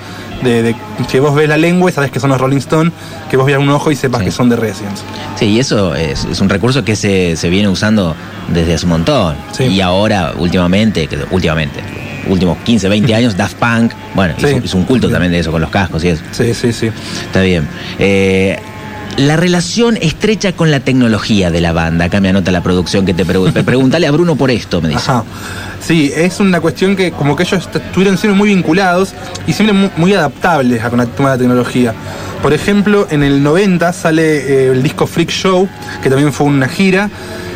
de, 0.44 0.64
de 0.64 0.76
que 1.10 1.20
vos 1.20 1.36
ves 1.36 1.48
la 1.48 1.58
lengua 1.58 1.90
y 1.90 1.94
sabes 1.94 2.10
que 2.12 2.20
son 2.20 2.30
los 2.32 2.42
Rolling 2.42 2.58
Stones, 2.58 2.92
que 3.30 3.38
vos 3.38 3.46
veas 3.46 3.60
un 3.60 3.70
ojo 3.70 3.92
y 3.92 3.96
sepas 3.96 4.20
Sí. 4.20 4.26
que 4.26 4.32
son 4.32 4.50
de 4.50 4.56
Residents. 4.56 5.04
Sí, 5.36 5.46
y 5.46 5.60
eso 5.60 5.94
es, 5.96 6.26
es 6.26 6.42
un 6.42 6.50
recurso 6.50 6.84
que 6.84 6.96
se, 6.96 7.36
se 7.36 7.50
viene 7.50 7.68
usando 7.70 8.16
desde 8.52 8.74
hace 8.74 8.86
un 8.86 8.92
montón. 8.92 9.36
Sí. 9.52 9.66
Y 9.66 9.82
ahora, 9.82 10.34
últimamente, 10.38 11.08
que 11.08 11.18
últimamente, 11.30 11.80
últimos 12.28 12.58
15, 12.60 12.90
20 12.90 13.14
años, 13.16 13.38
Daft 13.38 13.56
Punk, 13.58 13.94
bueno, 14.16 14.34
Sí. 14.40 14.48
hizo 14.64 14.78
un 14.78 14.86
culto 14.86 15.10
también 15.10 15.32
de 15.32 15.40
eso 15.40 15.52
con 15.52 15.62
los 15.62 15.70
cascos 15.70 16.04
y 16.04 16.10
eso. 16.10 16.24
Sí, 16.32 16.54
sí, 16.54 16.74
sí. 16.74 16.88
Está 17.26 17.42
bien. 17.42 17.68
Eh, 18.00 18.58
la 19.18 19.36
relación 19.36 19.98
estrecha 20.02 20.54
con 20.54 20.72
la 20.72 20.80
tecnología 20.80 21.52
de 21.52 21.62
la 21.62 21.74
banda, 21.74 22.06
acá 22.06 22.20
me 22.22 22.30
anota 22.30 22.52
la 22.52 22.62
producción 22.62 23.06
que 23.06 23.14
te 23.14 23.26
pregunta. 23.32 23.64
Pregúntale 23.64 24.08
a 24.08 24.12
Bruno 24.12 24.36
por 24.36 24.52
esto, 24.52 24.82
me 24.82 24.90
dice. 24.90 25.00
Ajá. 25.00 25.24
Sí, 25.82 26.12
es 26.16 26.40
una 26.40 26.62
cuestión 26.62 26.96
que 26.96 27.12
como 27.12 27.36
que 27.36 27.44
ellos 27.44 27.62
est- 27.66 27.76
estuvieron 27.76 28.18
siempre 28.18 28.38
muy 28.38 28.50
vinculados 28.54 29.14
y 29.48 29.54
siempre 29.54 29.74
mu- 29.76 29.90
muy, 29.98 30.14
adaptables 30.14 30.84
a 30.84 30.90
con 30.90 31.00
el 31.02 31.08
tema 31.10 31.32
de 31.32 31.36
la 31.38 31.40
tecnología. 31.40 31.94
Por 32.42 32.54
ejemplo, 32.54 33.08
en 33.12 33.24
el 33.24 33.42
90 33.44 33.92
sale 33.94 34.24
eh, 34.38 34.72
el 34.72 34.82
disco 34.84 35.06
Freak 35.08 35.30
Show, 35.30 35.68
que 36.02 36.10
también 36.10 36.32
fue 36.34 36.48
una 36.48 36.68
gira, 36.68 37.10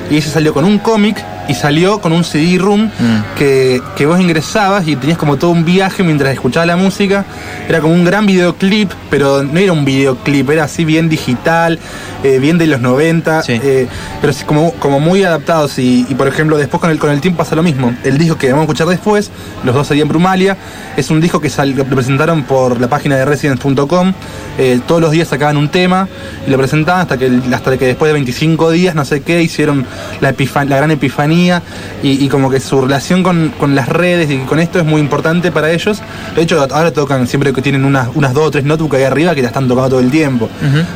y 0.10 0.18
ese 0.18 0.30
salió 0.30 0.54
con 0.54 0.66
un 0.66 0.78
cómic 0.80 1.18
y 1.48 1.54
salió 1.54 2.00
con 2.02 2.12
un 2.14 2.24
CD 2.24 2.58
room 2.58 2.86
Mm. 2.86 3.38
que, 3.38 3.82
que 3.96 4.06
vos 4.06 4.20
ingresabas 4.20 4.88
y 4.88 4.96
tenías 4.96 5.18
como 5.18 5.38
todo 5.38 5.52
un 5.52 5.66
viaje 5.66 6.04
mientras 6.04 6.34
escuchabas 6.34 6.68
la 6.68 6.76
música. 6.76 7.26
Era 7.68 7.80
como 7.82 7.94
un 7.94 8.04
gran 8.06 8.26
videoclip, 8.26 8.92
pero 9.10 9.44
no 9.44 9.60
era 9.60 9.72
un 9.74 9.86
videoclip, 9.86 10.50
era 10.50 10.64
así 10.66 10.86
bien 10.86 11.10
digital, 11.10 11.80
eh, 12.24 12.40
bien 12.40 12.58
de 12.58 12.68
los 12.68 12.80
90, 12.82 13.44
Sí. 13.44 13.60
eh, 13.64 13.88
pero 14.22 14.34
sí 14.34 14.44
como, 14.46 14.72
como 14.74 15.00
muy 15.00 15.24
adaptados. 15.24 15.78
Y, 15.80 16.06
y, 16.10 16.16
por 16.16 16.28
ejemplo, 16.28 16.58
después 16.58 16.82
con 16.82 16.90
el, 16.92 17.00
con 17.00 17.10
el 17.12 17.22
tiempo 17.22 17.40
pasa 17.44 17.56
lo 17.56 17.64
mismo. 17.64 17.94
El 18.04 18.18
disco 18.18 18.38
que 18.38 18.48
vamos 18.48 18.62
a 18.62 18.66
escuchar 18.66 18.88
después, 18.88 19.32
Los 19.64 19.74
dos 19.76 19.88
serían 19.88 20.08
Brumalia, 20.08 20.58
es 20.98 21.10
un 21.10 21.20
disco 21.22 21.40
que 21.42 21.50
sal- 21.50 21.76
lo 21.76 21.86
presentaron 21.86 22.44
por 22.44 22.80
la 22.80 22.88
página 22.88 23.16
de 23.18 23.26
residence.com. 23.26 24.14
eh, 24.58 24.80
todos 24.88 25.02
los 25.02 25.12
días 25.12 25.28
sacaban 25.28 25.58
un 25.58 25.68
tema 25.70 26.08
y 26.48 26.50
lo 26.52 26.58
presentaban 26.58 27.02
hasta 27.02 27.18
que, 27.18 27.30
hasta 27.54 27.78
que 27.78 27.86
después 27.88 28.08
de 28.10 28.14
25 28.14 28.72
días, 28.72 28.96
no 28.96 29.04
sé 29.04 29.22
qué, 29.22 29.42
hicieron 29.42 29.86
la, 30.22 30.34
epifan- 30.36 30.68
la 30.70 30.78
gran 30.78 30.92
epifanía 30.92 31.35
y, 31.44 31.62
y 32.04 32.30
como 32.30 32.50
que 32.50 32.60
su 32.60 32.82
relación 32.82 33.24
con, 33.24 33.54
con 33.58 33.76
las 33.76 33.90
redes 33.90 34.30
y 34.32 34.38
con 34.40 34.60
esto 34.60 34.80
es 34.80 34.86
muy 34.86 35.02
importante 35.02 35.52
para 35.52 35.72
ellos. 35.72 36.02
De 36.36 36.42
hecho, 36.42 36.66
ahora 36.72 36.92
tocan 36.92 37.28
siempre 37.28 37.54
que 37.54 37.62
tienen 37.62 37.86
unas, 37.86 38.10
unas 38.16 38.34
dos 38.34 38.48
o 38.48 38.52
tres 38.52 38.64
notebooks 38.64 38.98
ahí 38.98 39.04
arriba 39.04 39.36
que 39.36 39.42
la 39.42 39.48
están 39.48 39.68
tocando 39.68 39.90
todo 39.90 40.00
el 40.00 40.12
tiempo. 40.12 40.50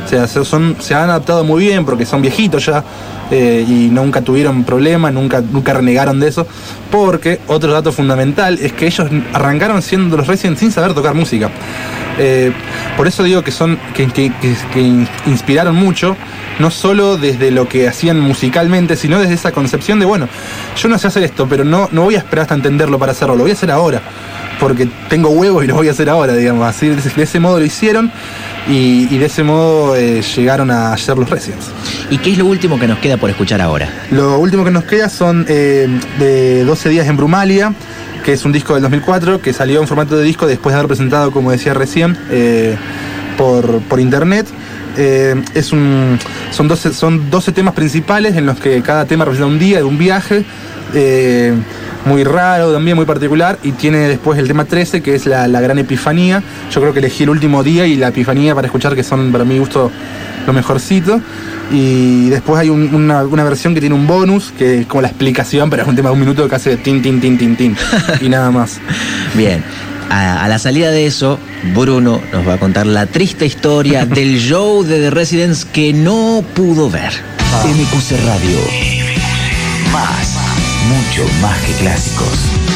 O 0.04 0.08
sea, 0.08 0.26
se, 0.26 0.44
son, 0.44 0.76
se 0.80 0.94
han 0.94 1.10
adaptado 1.10 1.44
muy 1.44 1.64
bien 1.64 1.84
porque 1.84 2.06
son 2.06 2.22
viejitos 2.22 2.66
ya 2.66 2.84
eh, 3.30 3.64
y 3.66 3.88
nunca 3.90 4.22
tuvieron 4.22 4.64
problemas, 4.64 5.12
nunca, 5.12 5.40
nunca 5.40 5.72
renegaron 5.74 6.18
de 6.20 6.28
eso. 6.28 6.46
Porque 6.90 7.40
otro 7.46 7.72
dato 7.72 7.92
fundamental 7.92 8.58
es 8.60 8.72
que 8.72 8.86
ellos 8.86 9.08
arrancaron 9.32 9.82
siendo 9.82 10.16
los 10.16 10.26
Resident 10.26 10.58
sin 10.58 10.72
saber 10.72 10.94
tocar 10.94 11.14
música. 11.14 11.50
Eh, 12.22 12.52
por 12.98 13.06
eso 13.08 13.22
digo 13.22 13.42
que 13.42 13.50
son 13.50 13.78
que, 13.94 14.06
que- 14.08 14.30
inspiraron 15.26 15.74
mucho, 15.74 16.16
no 16.58 16.70
solo 16.70 17.16
desde 17.16 17.50
lo 17.50 17.66
que 17.66 17.88
hacían 17.88 18.20
musicalmente, 18.20 18.94
sino 18.96 19.18
desde 19.18 19.32
esa 19.34 19.52
concepción 19.52 19.98
de, 20.00 20.04
bueno, 20.04 20.28
yo 20.76 20.88
no 20.90 20.98
sé 20.98 21.06
hacer 21.06 21.22
esto, 21.22 21.46
pero 21.48 21.64
no, 21.64 21.88
no 21.92 22.02
voy 22.02 22.16
a 22.16 22.18
esperar 22.18 22.42
hasta 22.42 22.54
entenderlo 22.54 22.98
para 22.98 23.12
hacerlo, 23.12 23.36
lo 23.36 23.42
voy 23.44 23.52
a 23.52 23.54
hacer 23.54 23.70
ahora, 23.70 24.02
porque 24.58 24.86
tengo 25.08 25.30
huevos 25.30 25.64
y 25.64 25.66
lo 25.68 25.74
voy 25.76 25.88
a 25.88 25.92
hacer 25.92 26.10
ahora, 26.10 26.34
digamos. 26.34 26.66
Así, 26.68 26.88
de 26.90 27.22
ese 27.22 27.40
modo 27.40 27.58
lo 27.58 27.64
hicieron 27.64 28.12
y, 28.68 29.08
y 29.10 29.18
de 29.18 29.26
ese 29.26 29.42
modo 29.42 29.96
eh, 29.96 30.22
llegaron 30.36 30.70
a 30.70 30.96
ser 30.96 31.18
los 31.18 31.28
Residents. 31.28 31.70
¿Y 32.10 32.18
qué 32.18 32.32
es 32.32 32.38
lo 32.38 32.46
último 32.46 32.78
que 32.78 32.86
nos 32.86 32.98
queda 32.98 33.16
por 33.16 33.30
escuchar 33.30 33.60
ahora? 33.60 33.88
Lo 34.10 34.38
último 34.38 34.64
que 34.64 34.70
nos 34.70 34.84
queda 34.84 35.08
son 35.08 35.46
eh, 35.48 35.88
de 36.18 36.64
12 36.64 36.88
días 36.88 37.06
en 37.08 37.16
Brumalia, 37.16 37.72
que 38.24 38.32
es 38.32 38.44
un 38.44 38.52
disco 38.52 38.74
del 38.74 38.82
2004 38.82 39.40
que 39.40 39.52
salió 39.52 39.80
en 39.80 39.88
formato 39.88 40.16
de 40.16 40.24
disco 40.24 40.46
después 40.46 40.72
de 40.72 40.78
haber 40.78 40.88
presentado, 40.88 41.30
como 41.30 41.50
decía 41.50 41.74
recién, 41.74 42.16
eh, 42.30 42.76
por, 43.36 43.80
por 43.82 44.00
internet. 44.00 44.46
Eh, 44.96 45.34
es 45.54 45.72
un, 45.72 46.18
son, 46.50 46.68
12, 46.68 46.92
son 46.92 47.30
12 47.30 47.52
temas 47.52 47.74
principales 47.74 48.36
en 48.36 48.46
los 48.46 48.58
que 48.58 48.82
cada 48.82 49.04
tema 49.06 49.24
representa 49.24 49.52
un 49.52 49.58
día 49.58 49.78
de 49.78 49.84
un 49.84 49.98
viaje. 49.98 50.44
eh, 50.94 51.54
muy 52.06 52.24
raro, 52.24 52.72
también 52.72 52.96
muy 52.96 53.04
particular, 53.04 53.58
y 53.62 53.72
tiene 53.72 53.98
después 54.08 54.38
el 54.38 54.48
tema 54.48 54.64
13, 54.64 55.02
que 55.02 55.14
es 55.14 55.26
la, 55.26 55.46
la 55.48 55.60
gran 55.60 55.78
epifanía. 55.78 56.42
Yo 56.72 56.80
creo 56.80 56.94
que 56.94 56.98
elegí 57.00 57.24
el 57.24 57.28
último 57.30 57.62
día 57.62 57.86
y 57.86 57.94
la 57.96 58.08
epifanía 58.08 58.54
para 58.54 58.68
escuchar, 58.68 58.94
que 58.94 59.02
son 59.02 59.30
para 59.30 59.44
mi 59.44 59.58
gusto 59.58 59.90
lo 60.46 60.52
mejorcito. 60.54 61.20
Y 61.70 62.30
después 62.30 62.58
hay 62.58 62.70
un- 62.70 62.94
una, 62.94 63.22
una 63.24 63.44
versión 63.44 63.74
que 63.74 63.80
tiene 63.80 63.94
un 63.94 64.06
bonus, 64.06 64.50
que 64.56 64.80
es 64.80 64.86
como 64.86 65.02
la 65.02 65.08
explicación, 65.08 65.68
pero 65.68 65.82
es 65.82 65.88
un 65.90 65.94
tema 65.94 66.08
de 66.08 66.14
un 66.14 66.20
minuto 66.20 66.48
que 66.48 66.54
hace 66.54 66.78
tin, 66.78 67.02
tin, 67.02 67.20
tin, 67.20 67.36
tin, 67.36 67.54
tin. 67.54 67.76
y 68.22 68.28
nada 68.30 68.50
más. 68.50 68.80
Bien. 69.34 69.62
A, 70.10 70.44
a 70.44 70.48
la 70.48 70.58
salida 70.58 70.90
de 70.90 71.06
eso, 71.06 71.38
Bruno 71.74 72.20
nos 72.32 72.46
va 72.46 72.54
a 72.54 72.58
contar 72.58 72.86
la 72.86 73.06
triste 73.06 73.46
historia 73.46 74.04
del 74.06 74.38
show 74.38 74.82
de 74.82 74.98
The 74.98 75.10
Residents 75.10 75.64
que 75.64 75.92
no 75.92 76.44
pudo 76.54 76.90
ver. 76.90 77.12
MQC 77.64 78.26
Radio. 78.26 78.58
Más, 79.92 80.36
mucho 80.88 81.26
más 81.40 81.58
que 81.60 81.72
clásicos. 81.74 82.69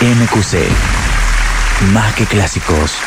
MQC. 0.00 0.68
Más 1.92 2.12
que 2.14 2.26
clásicos. 2.26 3.00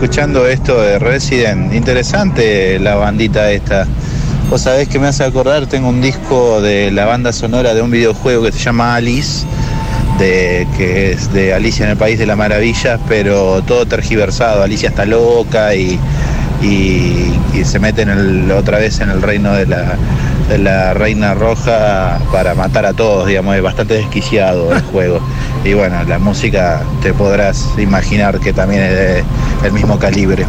Escuchando 0.00 0.46
esto 0.46 0.80
de 0.80 1.00
Resident. 1.00 1.74
Interesante 1.74 2.78
la 2.78 2.94
bandita 2.94 3.50
esta. 3.50 3.84
Vos 4.48 4.62
sabés 4.62 4.86
que 4.88 5.00
me 5.00 5.08
hace 5.08 5.24
acordar, 5.24 5.66
tengo 5.66 5.88
un 5.88 6.00
disco 6.00 6.60
de 6.60 6.92
la 6.92 7.04
banda 7.04 7.32
sonora 7.32 7.74
de 7.74 7.82
un 7.82 7.90
videojuego 7.90 8.44
que 8.44 8.52
se 8.52 8.60
llama 8.60 8.94
Alice, 8.94 9.44
de, 10.20 10.68
que 10.76 11.10
es 11.12 11.32
de 11.32 11.52
Alicia 11.52 11.84
en 11.84 11.90
el 11.90 11.96
País 11.96 12.16
de 12.16 12.26
las 12.26 12.36
Maravillas, 12.36 13.00
pero 13.08 13.60
todo 13.62 13.86
tergiversado. 13.86 14.62
Alicia 14.62 14.88
está 14.88 15.04
loca 15.04 15.74
y, 15.74 15.98
y- 16.62 17.32
se 17.64 17.80
mete 17.80 18.02
en 18.02 18.10
el- 18.10 18.52
otra 18.52 18.78
vez 18.78 19.00
en 19.00 19.10
el 19.10 19.20
reino 19.20 19.52
de 19.52 19.66
la, 19.66 19.96
de 20.48 20.58
la 20.58 20.94
Reina 20.94 21.34
Roja 21.34 22.20
para 22.30 22.54
matar 22.54 22.86
a 22.86 22.92
todos, 22.92 23.26
digamos, 23.26 23.56
es 23.56 23.62
bastante 23.62 23.94
desquiciado 23.94 24.72
el 24.72 24.80
juego. 24.82 25.20
Y 25.64 25.74
bueno, 25.74 26.02
la 26.04 26.18
música 26.18 26.82
te 27.02 27.12
podrás 27.12 27.66
imaginar 27.78 28.38
que 28.40 28.52
también 28.52 28.82
es 28.82 28.90
de- 28.92 29.24
del 29.62 29.72
mismo 29.72 29.98
calibre. 29.98 30.46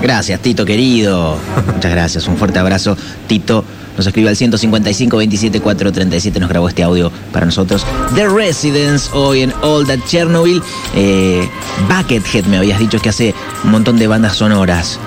Gracias, 0.00 0.40
Tito 0.40 0.64
querido. 0.64 1.36
Muchas 1.74 1.90
gracias. 1.90 2.28
Un 2.28 2.36
fuerte 2.36 2.58
abrazo, 2.58 2.96
Tito. 3.26 3.64
Nos 3.96 4.06
escribe 4.06 4.28
al 4.28 4.36
155 4.36 5.16
27 5.16 5.60
437. 5.60 6.38
Nos 6.38 6.50
grabó 6.50 6.68
este 6.68 6.82
audio 6.82 7.10
para 7.32 7.46
nosotros. 7.46 7.84
The 8.14 8.28
Residence, 8.28 9.08
hoy 9.14 9.40
en 9.42 9.54
All 9.62 9.86
That 9.86 10.00
Chernobyl. 10.06 10.62
Eh, 10.94 11.48
Buckethead, 11.88 12.44
me 12.44 12.58
habías 12.58 12.78
dicho 12.78 12.98
que 13.00 13.08
hace 13.08 13.34
un 13.64 13.70
montón 13.70 13.98
de 13.98 14.06
bandas 14.06 14.36
sonoras. 14.36 14.98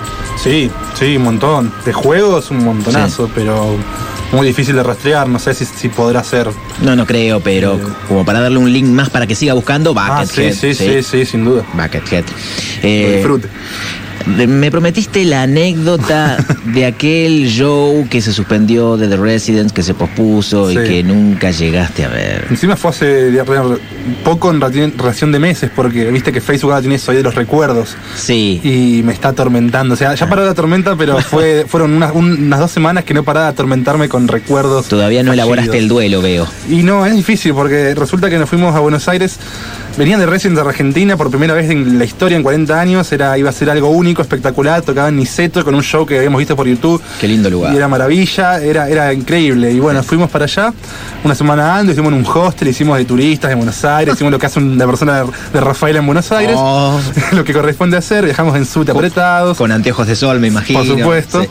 Sí, 0.44 0.72
sí, 0.98 1.18
un 1.18 1.24
montón. 1.24 1.72
De 1.86 1.94
juegos, 1.94 2.50
un 2.50 2.66
montonazo, 2.66 3.30
pero 3.36 3.76
muy 4.32 4.48
difícil 4.48 4.76
de 4.76 4.84
rastrear. 4.84 5.28
No 5.28 5.40
sé 5.40 5.54
si, 5.54 5.66
si 5.66 5.90
podrá 5.90 6.24
ser. 6.24 6.48
No, 6.82 6.96
no 6.96 7.06
creo, 7.06 7.40
pero 7.40 7.80
como 8.08 8.26
para 8.26 8.40
darle 8.42 8.58
un 8.60 8.72
link 8.72 8.86
más 8.88 9.10
para 9.10 9.26
que 9.28 9.36
siga 9.36 9.54
buscando, 9.54 9.94
Ah, 9.98 10.24
sí, 10.26 10.42
Buckethead. 10.44 10.54
sí, 10.54 10.74
sí, 10.74 11.04
sí, 11.04 11.26
sin 11.26 11.46
duda. 11.46 11.64
Buckethead. 11.74 12.24
Eh, 12.84 13.14
disfrute. 13.18 13.48
Me 14.48 14.72
prometiste 14.72 15.26
la 15.26 15.44
anécdota 15.44 16.38
de 16.74 16.86
aquel 16.86 17.48
show 17.48 18.08
que 18.10 18.22
se 18.22 18.32
suspendió 18.34 18.98
de 18.98 19.08
The 19.08 19.18
Residence, 19.18 19.74
que 19.74 19.84
se 19.84 19.94
pospuso 19.94 20.72
y 20.72 20.76
que 20.76 21.04
nunca 21.04 21.52
llegaste 21.52 22.06
a 22.06 22.10
ver. 22.10 22.46
Encima 22.50 22.76
fue 22.76 22.92
hace 22.92 23.44
poco 24.24 24.52
en 24.52 24.62
relación 24.62 25.32
de 25.32 25.40
meses, 25.40 25.70
porque 25.76 26.10
viste 26.12 26.32
que 26.32 26.42
Facebook 26.42 26.72
ahora 26.72 26.82
tiene 26.82 26.96
eso 26.96 27.12
de 27.12 27.24
los 27.24 27.36
recuerdos. 27.36 27.96
Sí. 28.16 28.60
Y 28.64 29.02
me 29.04 29.14
está 29.14 29.30
atormentando. 29.30 29.94
O 29.94 29.98
sea, 29.98 30.14
ya 30.16 30.28
paró 30.30 30.46
la 30.46 30.54
tormenta, 30.54 30.96
pero 30.96 31.18
fue, 31.20 31.66
fueron 31.68 31.94
unas, 31.94 32.14
un- 32.14 32.44
unas 32.44 32.60
dos 32.60 32.72
semanas 32.72 33.04
que 33.04 33.14
no 33.14 33.24
paraba 33.24 33.48
de 33.48 33.52
atormentarme 33.52 34.10
con 34.10 34.28
recuerdos. 34.28 34.88
Todavía 34.88 35.24
no 35.24 35.34
elaboraste 35.34 35.78
el 35.78 35.88
duelo, 35.88 36.22
veo. 36.22 36.48
Y 36.70 36.84
no, 36.84 37.06
es 37.06 37.16
difícil 37.16 37.54
porque 37.54 37.94
resulta 37.96 38.30
que 38.30 38.38
nos 38.38 38.50
fuimos 38.50 38.76
a 38.76 38.80
Buenos 38.80 39.08
Aires. 39.08 39.38
Venían 39.98 40.20
de 40.20 40.26
Resident 40.26 40.58
de 40.58 40.68
Argentina 40.68 41.18
por 41.18 41.30
primera 41.30 41.54
vez 41.54 41.70
en 41.70 42.00
la 42.00 42.06
historia 42.06 42.38
en 42.38 42.44
40 42.44 42.80
años. 42.80 43.12
Era, 43.12 43.38
iba 43.38 43.50
a 43.50 43.54
ser 43.54 43.70
algo 43.70 43.90
único, 43.90 44.22
espectacular. 44.22 44.82
Tocaban 44.82 45.16
Niceto 45.16 45.64
con 45.66 45.76
un 45.76 45.84
show 45.84 46.06
que 46.06 46.18
habíamos 46.18 46.40
visto 46.40 46.56
por 46.56 46.68
YouTube. 46.68 47.02
Qué 47.20 47.28
lindo 47.28 47.50
lugar. 47.50 47.74
Y 47.74 47.78
era 47.78 47.88
maravilla, 47.88 48.62
era, 48.62 48.88
era 48.90 49.14
increíble. 49.14 49.72
Y 49.72 49.80
bueno, 49.80 50.02
fuimos 50.04 50.30
para 50.30 50.46
allá 50.46 50.74
una 51.24 51.36
semana 51.36 51.78
antes, 51.78 51.94
hicimos 51.94 52.14
en 52.14 52.20
un 52.20 52.26
hostel, 52.26 52.70
hicimos 52.70 52.98
de 52.98 53.06
turistas 53.06 53.52
en 53.52 53.58
Buenos 53.58 53.84
Aires, 53.84 54.14
hicimos 54.14 54.32
lo 54.32 54.40
que 54.40 54.46
hace 54.46 54.60
una 54.60 54.86
persona 54.86 55.26
de, 55.54 55.60
Rafaela 55.60 56.00
en 56.00 56.06
Buenos 56.06 56.32
Aires. 56.32 56.56
Oh. 56.58 57.00
lo 57.34 57.44
que 57.44 57.54
corresponde 57.54 57.98
hacer, 57.98 58.26
viajamos 58.26 58.56
en 58.56 58.66
sute 58.66 58.92
apretados. 58.92 59.58
Con 59.58 59.72
anteojos 59.72 60.08
de 60.08 60.16
sol, 60.16 60.40
me 60.40 60.48
imagino. 60.48 60.80
Por 60.80 60.88
supuesto. 60.88 61.42
Sí. 61.42 61.50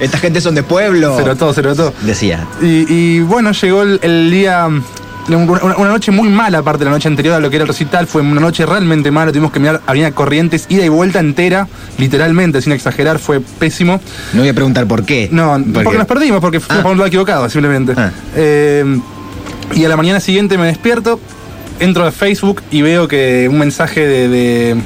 Esta 0.00 0.18
gente 0.18 0.40
son 0.40 0.54
de 0.54 0.62
pueblo. 0.62 1.16
Se 1.16 1.24
notó, 1.24 1.54
se 1.54 1.62
notó. 1.62 1.92
Decía. 2.02 2.46
Y, 2.60 2.92
y 2.92 3.20
bueno, 3.20 3.52
llegó 3.52 3.82
el, 3.82 3.98
el 4.02 4.30
día. 4.30 4.68
Una, 5.28 5.76
una 5.76 5.88
noche 5.90 6.12
muy 6.12 6.28
mala, 6.28 6.58
aparte 6.58 6.80
de 6.80 6.84
la 6.86 6.90
noche 6.92 7.08
anterior 7.08 7.34
a 7.34 7.40
lo 7.40 7.50
que 7.50 7.56
era 7.56 7.64
el 7.64 7.68
recital. 7.68 8.06
Fue 8.06 8.22
una 8.22 8.40
noche 8.40 8.64
realmente 8.64 9.10
mala. 9.10 9.32
Tuvimos 9.32 9.50
que 9.52 9.58
mirar 9.60 9.80
Avenida 9.86 10.12
Corrientes, 10.12 10.66
ida 10.68 10.84
y 10.84 10.88
vuelta 10.88 11.18
entera, 11.18 11.66
literalmente, 11.98 12.62
sin 12.62 12.72
exagerar. 12.72 13.18
Fue 13.18 13.40
pésimo. 13.40 14.00
No 14.32 14.40
voy 14.40 14.48
a 14.48 14.54
preguntar 14.54 14.86
por 14.86 15.04
qué. 15.04 15.28
No, 15.32 15.52
¿Por 15.54 15.72
porque 15.72 15.90
qué? 15.90 15.98
nos 15.98 16.06
perdimos, 16.06 16.40
porque 16.40 16.60
fuimos 16.60 16.80
Ah. 16.80 16.82
por 16.82 16.92
un 16.92 16.98
lado 16.98 17.08
equivocado, 17.08 17.48
simplemente. 17.48 17.94
Ah. 17.96 18.10
Eh, 18.36 19.00
y 19.74 19.84
a 19.84 19.88
la 19.88 19.96
mañana 19.96 20.20
siguiente 20.20 20.56
me 20.58 20.66
despierto, 20.66 21.18
entro 21.80 22.04
a 22.06 22.12
Facebook 22.12 22.62
y 22.70 22.82
veo 22.82 23.08
que 23.08 23.48
un 23.50 23.58
mensaje 23.58 24.06
de, 24.06 24.28
de- 24.28 24.76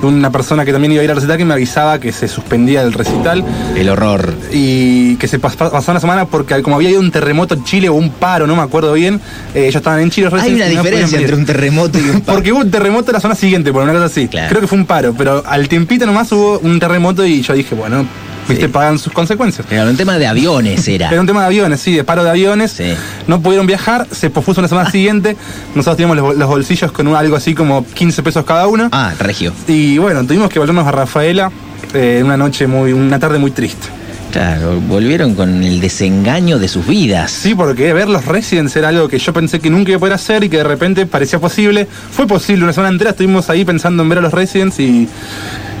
de 0.00 0.06
una 0.06 0.30
persona 0.30 0.64
que 0.64 0.72
también 0.72 0.92
iba 0.92 1.00
a 1.02 1.04
ir 1.04 1.10
al 1.10 1.16
recital 1.16 1.36
que 1.38 1.44
me 1.44 1.54
avisaba 1.54 1.98
que 2.00 2.12
se 2.12 2.26
suspendía 2.28 2.82
el 2.82 2.92
recital 2.92 3.44
El 3.76 3.88
horror. 3.88 4.32
y 4.52 5.16
que 5.16 5.28
se 5.28 5.40
pas- 5.40 5.56
pas- 5.56 5.70
pasó 5.70 5.90
una 5.90 6.00
semana 6.00 6.24
porque 6.24 6.62
como 6.62 6.76
había 6.76 6.90
ido 6.90 7.00
un 7.00 7.10
terremoto 7.10 7.54
en 7.54 7.64
Chile 7.64 7.88
o 7.88 7.94
un 7.94 8.10
paro, 8.10 8.46
no 8.46 8.56
me 8.56 8.62
acuerdo 8.62 8.92
bien, 8.94 9.20
eh, 9.54 9.62
ellos 9.64 9.76
estaban 9.76 10.00
en 10.00 10.10
Chile. 10.10 10.28
Hay 10.40 10.54
una 10.54 10.64
no 10.66 10.70
diferencia 10.82 11.18
entre 11.18 11.34
un 11.36 11.44
terremoto 11.44 11.98
y 11.98 12.02
un 12.10 12.20
paro. 12.22 12.36
Porque 12.38 12.52
hubo 12.52 12.60
un 12.60 12.70
terremoto 12.70 13.10
en 13.10 13.14
la 13.14 13.20
zona 13.20 13.34
siguiente, 13.34 13.72
por 13.72 13.82
una 13.82 13.92
cosa 13.92 14.06
así. 14.06 14.28
Claro. 14.28 14.48
Creo 14.48 14.60
que 14.60 14.66
fue 14.66 14.78
un 14.78 14.86
paro, 14.86 15.14
pero 15.16 15.42
al 15.46 15.68
tiempito 15.68 16.06
nomás 16.06 16.30
hubo 16.32 16.58
un 16.60 16.78
terremoto 16.80 17.24
y 17.26 17.42
yo 17.42 17.54
dije, 17.54 17.74
bueno, 17.74 18.06
viste, 18.50 18.66
Sí. 18.66 18.72
pagan 18.72 18.98
sus 18.98 19.12
consecuencias. 19.12 19.66
Era 19.70 19.84
un 19.84 19.96
tema 19.96 20.18
de 20.18 20.26
aviones, 20.26 20.86
era. 20.88 21.08
Era 21.10 21.20
un 21.20 21.26
tema 21.26 21.40
de 21.40 21.46
aviones, 21.46 21.80
sí, 21.80 21.94
de 21.94 22.04
paro 22.04 22.22
de 22.24 22.30
aviones. 22.30 22.72
Sí. 22.72 22.92
No 23.26 23.40
pudieron 23.40 23.66
viajar, 23.66 24.06
se 24.10 24.30
pospuso 24.30 24.60
la 24.62 24.68
semana 24.68 24.90
siguiente. 24.90 25.36
Nosotros 25.74 25.96
teníamos 25.96 26.16
los, 26.16 26.36
los 26.36 26.48
bolsillos 26.48 26.92
con 26.92 27.06
un- 27.08 27.16
algo 27.16 27.36
así 27.36 27.54
como 27.54 27.84
15 27.86 28.22
pesos 28.22 28.44
cada 28.44 28.66
uno. 28.66 28.88
Ah, 28.92 29.12
regio. 29.18 29.52
Y 29.68 29.98
bueno, 29.98 30.24
tuvimos 30.26 30.48
que 30.50 30.58
volvernos 30.58 30.86
a 30.86 30.92
Rafaela 30.92 31.50
eh, 31.94 32.20
una 32.24 32.36
noche 32.36 32.66
muy, 32.66 32.92
una 32.92 33.18
tarde 33.18 33.38
muy 33.38 33.50
triste. 33.50 33.88
Claro, 34.30 34.80
volvieron 34.82 35.34
con 35.34 35.64
el 35.64 35.80
desengaño 35.80 36.60
de 36.60 36.68
sus 36.68 36.86
vidas. 36.86 37.32
Sí, 37.32 37.56
porque 37.56 37.92
ver 37.92 38.08
los 38.08 38.26
Residents 38.26 38.76
era 38.76 38.86
algo 38.90 39.08
que 39.08 39.18
yo 39.18 39.32
pensé 39.32 39.58
que 39.58 39.70
nunca 39.70 39.90
iba 39.90 39.96
a 39.96 39.98
poder 39.98 40.14
hacer 40.14 40.44
y 40.44 40.48
que 40.48 40.58
de 40.58 40.62
repente 40.62 41.04
parecía 41.04 41.40
posible. 41.40 41.88
Fue 42.12 42.28
posible, 42.28 42.62
una 42.62 42.72
semana 42.72 42.92
entera 42.92 43.10
estuvimos 43.10 43.50
ahí 43.50 43.64
pensando 43.64 44.04
en 44.04 44.08
ver 44.08 44.18
a 44.18 44.20
los 44.20 44.32
Residents 44.32 44.78
y, 44.78 45.08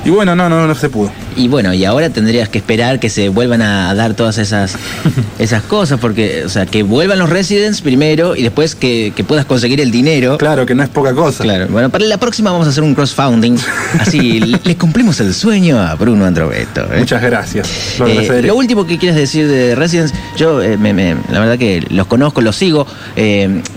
y 0.04 0.10
bueno, 0.10 0.34
no, 0.34 0.48
no, 0.48 0.66
no 0.66 0.74
se 0.74 0.88
pudo. 0.88 1.10
Y 1.36 1.48
bueno, 1.48 1.72
y 1.74 1.84
ahora 1.84 2.10
tendrías 2.10 2.48
que 2.48 2.58
esperar 2.58 2.98
que 3.00 3.08
se 3.10 3.28
vuelvan 3.28 3.62
a 3.62 3.94
dar 3.94 4.14
todas 4.14 4.38
esas, 4.38 4.76
esas 5.38 5.62
cosas, 5.62 6.00
porque, 6.00 6.42
o 6.44 6.48
sea, 6.48 6.66
que 6.66 6.82
vuelvan 6.82 7.18
los 7.18 7.28
residents 7.30 7.80
primero 7.82 8.34
y 8.36 8.42
después 8.42 8.74
que, 8.74 9.12
que 9.14 9.24
puedas 9.24 9.44
conseguir 9.44 9.80
el 9.80 9.90
dinero. 9.90 10.38
Claro, 10.38 10.66
que 10.66 10.74
no 10.74 10.82
es 10.82 10.88
poca 10.88 11.14
cosa. 11.14 11.44
Claro, 11.44 11.66
bueno, 11.68 11.88
para 11.90 12.04
la 12.06 12.18
próxima 12.18 12.50
vamos 12.50 12.66
a 12.66 12.70
hacer 12.70 12.82
un 12.82 12.94
crowdfunding. 12.94 13.56
Así 14.00 14.40
le 14.40 14.58
le 14.62 14.76
cumplimos 14.76 15.20
el 15.20 15.34
sueño 15.34 15.78
a 15.80 15.94
Bruno 15.96 16.24
Androvetto. 16.24 16.82
¿eh? 16.92 16.98
Muchas 16.98 17.22
gracias. 17.22 17.68
Lo 17.98 18.06
Eh, 18.06 18.42
lo 18.42 18.54
último 18.56 18.86
que 18.86 18.98
quieres 18.98 19.16
decir 19.16 19.46
de 19.48 19.74
Residents, 19.74 20.12
yo 20.36 20.62
eh, 20.62 20.76
me- 20.76 20.92
me- 20.92 21.16
la 21.30 21.40
verdad 21.40 21.58
que 21.58 21.84
los 21.90 22.06
conozco, 22.06 22.40
los 22.40 22.56
sigo, 22.56 22.86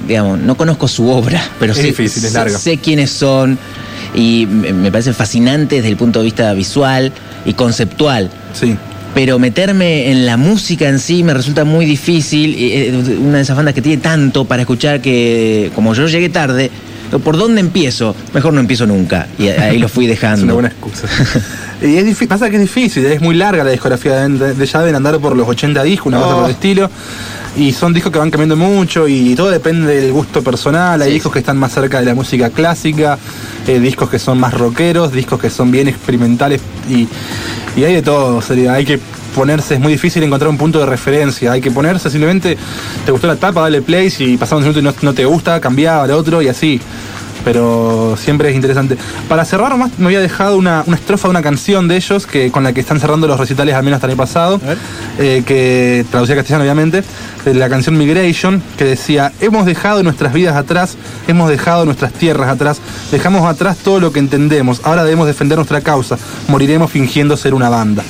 digamos, 0.07 0.39
no 0.39 0.55
conozco 0.55 0.87
su 0.87 1.09
obra, 1.09 1.41
pero 1.59 1.73
Es 1.73 1.81
difícil, 1.83 2.23
es 2.23 2.31
sé- 2.31 2.37
larga. 2.37 2.57
sé 2.57 2.77
quiénes 2.77 3.11
son 3.11 3.57
y 4.15 4.45
me, 4.45 4.73
me 4.73 4.91
parece 4.91 5.13
fascinante 5.13 5.77
desde 5.77 5.89
el 5.89 5.97
punto 5.97 6.19
de 6.19 6.25
vista 6.25 6.53
visual 6.53 7.11
y 7.45 7.53
conceptual. 7.53 8.29
Sí. 8.53 8.75
Pero 9.13 9.37
meterme 9.37 10.09
en 10.11 10.25
la 10.25 10.37
música 10.37 10.89
en 10.89 10.97
sí 10.99 11.23
me 11.23 11.33
resulta 11.33 11.65
muy 11.65 11.85
difícil. 11.85 12.55
eh, 12.57 13.17
Una 13.19 13.37
de 13.37 13.43
esas 13.43 13.55
bandas 13.55 13.73
que 13.75 13.81
tiene 13.81 14.01
tanto 14.01 14.45
para 14.45 14.63
escuchar 14.63 15.01
que, 15.01 15.71
como 15.75 15.93
yo 15.93 16.07
llegué 16.07 16.29
tarde, 16.29 16.71
¿por 17.19 17.37
dónde 17.37 17.61
empiezo? 17.61 18.15
Mejor 18.33 18.53
no 18.53 18.59
empiezo 18.59 18.85
nunca. 18.85 19.27
Y 19.37 19.47
ahí 19.47 19.77
lo 19.79 19.87
fui 19.89 20.07
dejando. 20.07 20.37
Es 20.37 20.43
una 20.43 20.53
buena 20.53 20.69
excusa. 20.69 21.07
y 21.81 21.97
es 21.97 22.05
difícil, 22.05 22.27
pasa 22.27 22.49
que 22.49 22.55
es 22.55 22.61
difícil, 22.61 23.05
es 23.05 23.21
muy 23.21 23.35
larga 23.35 23.63
la 23.63 23.71
discografía 23.71 24.27
de, 24.27 24.53
de 24.53 24.65
ya 24.65 24.79
deben 24.79 24.95
andar 24.95 25.19
por 25.19 25.35
los 25.35 25.47
80 25.47 25.83
discos, 25.83 26.07
una 26.07 26.17
cosa 26.19 26.33
Oh. 26.33 26.37
por 26.39 26.45
el 26.45 26.51
estilo. 26.51 26.89
Y 27.55 27.71
son 27.71 27.93
discos 27.93 28.11
que 28.11 28.17
van 28.17 28.31
cambiando 28.31 28.55
mucho 28.55 29.07
y 29.07 29.35
todo 29.35 29.51
depende 29.51 30.01
del 30.01 30.11
gusto 30.11 30.41
personal. 30.43 30.99
Hay 31.01 31.09
Sí, 31.09 31.13
discos 31.15 31.31
que 31.33 31.39
están 31.39 31.57
más 31.57 31.71
cerca 31.71 31.99
de 31.99 32.05
la 32.05 32.15
música 32.15 32.49
clásica, 32.49 33.19
eh, 33.67 33.79
discos 33.79 34.09
que 34.09 34.17
son 34.17 34.39
más 34.39 34.53
rockeros, 34.55 35.11
discos 35.13 35.39
que 35.39 35.51
son 35.51 35.69
bien 35.69 35.87
experimentales 35.87 36.61
y, 36.89 37.07
y 37.79 37.83
hay 37.83 37.93
de 37.93 38.01
todo. 38.01 38.41
sería, 38.41 38.73
hay 38.73 38.85
que 38.85 38.99
ponerse, 39.33 39.75
es 39.75 39.79
muy 39.79 39.93
difícil 39.93 40.23
encontrar 40.23 40.49
un 40.49 40.57
punto 40.57 40.79
de 40.79 40.85
referencia. 40.85 41.51
Hay 41.51 41.61
que 41.61 41.71
ponerse 41.71 42.09
simplemente, 42.09 42.57
te 43.05 43.11
gustó 43.11 43.27
la 43.27 43.35
tapa, 43.35 43.61
dale 43.61 43.81
play, 43.81 44.09
si 44.09 44.37
pasamos 44.37 44.63
un 44.63 44.69
minuto 44.69 44.79
y 44.79 44.83
no, 44.83 44.93
no 45.01 45.13
te 45.13 45.25
gusta, 45.25 45.59
cambiaba 45.59 46.03
al 46.03 46.11
otro 46.11 46.41
y 46.41 46.47
así 46.47 46.79
pero 47.43 48.15
siempre 48.17 48.49
es 48.49 48.55
interesante. 48.55 48.97
Para 49.27 49.45
cerrar 49.45 49.75
más 49.77 49.97
me 49.99 50.05
había 50.05 50.19
dejado 50.19 50.57
una, 50.57 50.83
una 50.85 50.95
estrofa 50.95 51.27
de 51.27 51.31
una 51.31 51.41
canción 51.41 51.87
de 51.87 51.97
ellos 51.97 52.25
que 52.25 52.51
con 52.51 52.63
la 52.63 52.73
que 52.73 52.81
están 52.81 52.99
cerrando 52.99 53.27
los 53.27 53.39
recitales 53.39 53.75
al 53.75 53.83
menos 53.83 53.97
hasta 53.97 54.07
el 54.07 54.11
año 54.11 54.17
pasado, 54.17 54.61
eh, 55.19 55.43
que 55.45 56.05
traducía 56.09 56.35
castellano 56.35 56.63
obviamente, 56.63 57.03
de 57.45 57.53
la 57.53 57.69
canción 57.69 57.97
Migration, 57.97 58.61
que 58.77 58.85
decía, 58.85 59.31
hemos 59.41 59.65
dejado 59.65 60.03
nuestras 60.03 60.33
vidas 60.33 60.55
atrás, 60.55 60.97
hemos 61.27 61.49
dejado 61.49 61.85
nuestras 61.85 62.13
tierras 62.13 62.49
atrás, 62.49 62.79
dejamos 63.11 63.45
atrás 63.45 63.77
todo 63.77 63.99
lo 63.99 64.11
que 64.11 64.19
entendemos, 64.19 64.81
ahora 64.83 65.03
debemos 65.03 65.27
defender 65.27 65.57
nuestra 65.57 65.81
causa, 65.81 66.17
moriremos 66.47 66.91
fingiendo 66.91 67.35
ser 67.37 67.53
una 67.53 67.69
banda. 67.69 68.03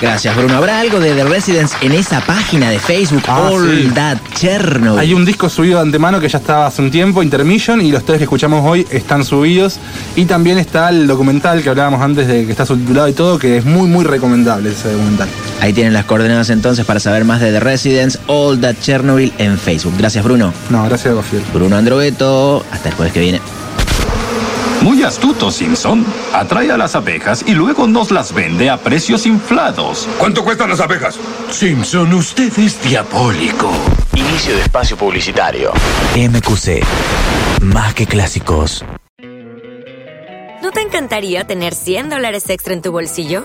Gracias, 0.00 0.34
Bruno. 0.34 0.56
¿Habrá 0.56 0.80
algo 0.80 0.98
de 0.98 1.12
The 1.12 1.24
Residents 1.24 1.74
en 1.82 1.92
esa 1.92 2.22
página 2.22 2.70
de 2.70 2.78
Facebook? 2.78 3.22
Ah, 3.28 3.50
All 3.50 3.70
sí. 3.70 3.90
That 3.94 4.16
Chernobyl. 4.34 4.98
Hay 4.98 5.12
un 5.12 5.26
disco 5.26 5.50
subido 5.50 5.76
de 5.76 5.82
antemano 5.82 6.18
que 6.20 6.28
ya 6.28 6.38
estaba 6.38 6.66
hace 6.66 6.80
un 6.80 6.90
tiempo, 6.90 7.22
Intermission, 7.22 7.82
y 7.82 7.92
los 7.92 8.04
tres 8.04 8.16
que 8.16 8.24
escuchamos 8.24 8.64
hoy 8.66 8.86
están 8.90 9.24
subidos. 9.24 9.78
Y 10.16 10.24
también 10.24 10.56
está 10.56 10.88
el 10.88 11.06
documental 11.06 11.62
que 11.62 11.68
hablábamos 11.68 12.00
antes 12.00 12.28
de 12.28 12.46
que 12.46 12.50
está 12.50 12.64
subtitulado 12.64 13.08
y 13.08 13.12
todo, 13.12 13.38
que 13.38 13.58
es 13.58 13.64
muy, 13.66 13.88
muy 13.88 14.04
recomendable 14.06 14.70
ese 14.70 14.90
documental. 14.90 15.28
Ahí 15.60 15.74
tienen 15.74 15.92
las 15.92 16.06
coordenadas 16.06 16.48
entonces 16.48 16.86
para 16.86 16.98
saber 16.98 17.26
más 17.26 17.40
de 17.40 17.52
The 17.52 17.60
Residents, 17.60 18.18
All 18.26 18.58
That 18.60 18.76
Chernobyl 18.80 19.34
en 19.36 19.58
Facebook. 19.58 19.94
Gracias, 19.98 20.24
Bruno. 20.24 20.54
No, 20.70 20.84
gracias 20.86 21.14
a. 21.14 21.52
Bruno 21.52 21.76
Androveto. 21.76 22.64
Hasta 22.72 22.88
el 22.88 22.94
jueves 22.94 23.12
que 23.12 23.20
viene. 23.20 23.40
Muy 24.82 25.02
astuto, 25.02 25.50
Simpson. 25.50 26.04
Atrae 26.32 26.70
a 26.70 26.76
las 26.76 26.94
abejas 26.94 27.44
y 27.46 27.52
luego 27.52 27.86
nos 27.86 28.10
las 28.10 28.32
vende 28.32 28.70
a 28.70 28.78
precios 28.78 29.26
inflados. 29.26 30.08
¿Cuánto 30.18 30.42
cuestan 30.42 30.70
las 30.70 30.80
abejas? 30.80 31.18
Simpson, 31.50 32.12
usted 32.14 32.50
es 32.58 32.82
diabólico. 32.82 33.70
Inicio 34.14 34.56
de 34.56 34.62
espacio 34.62 34.96
publicitario. 34.96 35.72
MQC. 36.16 36.82
Más 37.62 37.94
que 37.94 38.06
clásicos. 38.06 38.84
¿No 40.62 40.70
te 40.72 40.80
encantaría 40.80 41.44
tener 41.44 41.74
100 41.74 42.08
dólares 42.08 42.48
extra 42.48 42.72
en 42.72 42.80
tu 42.80 42.90
bolsillo? 42.90 43.44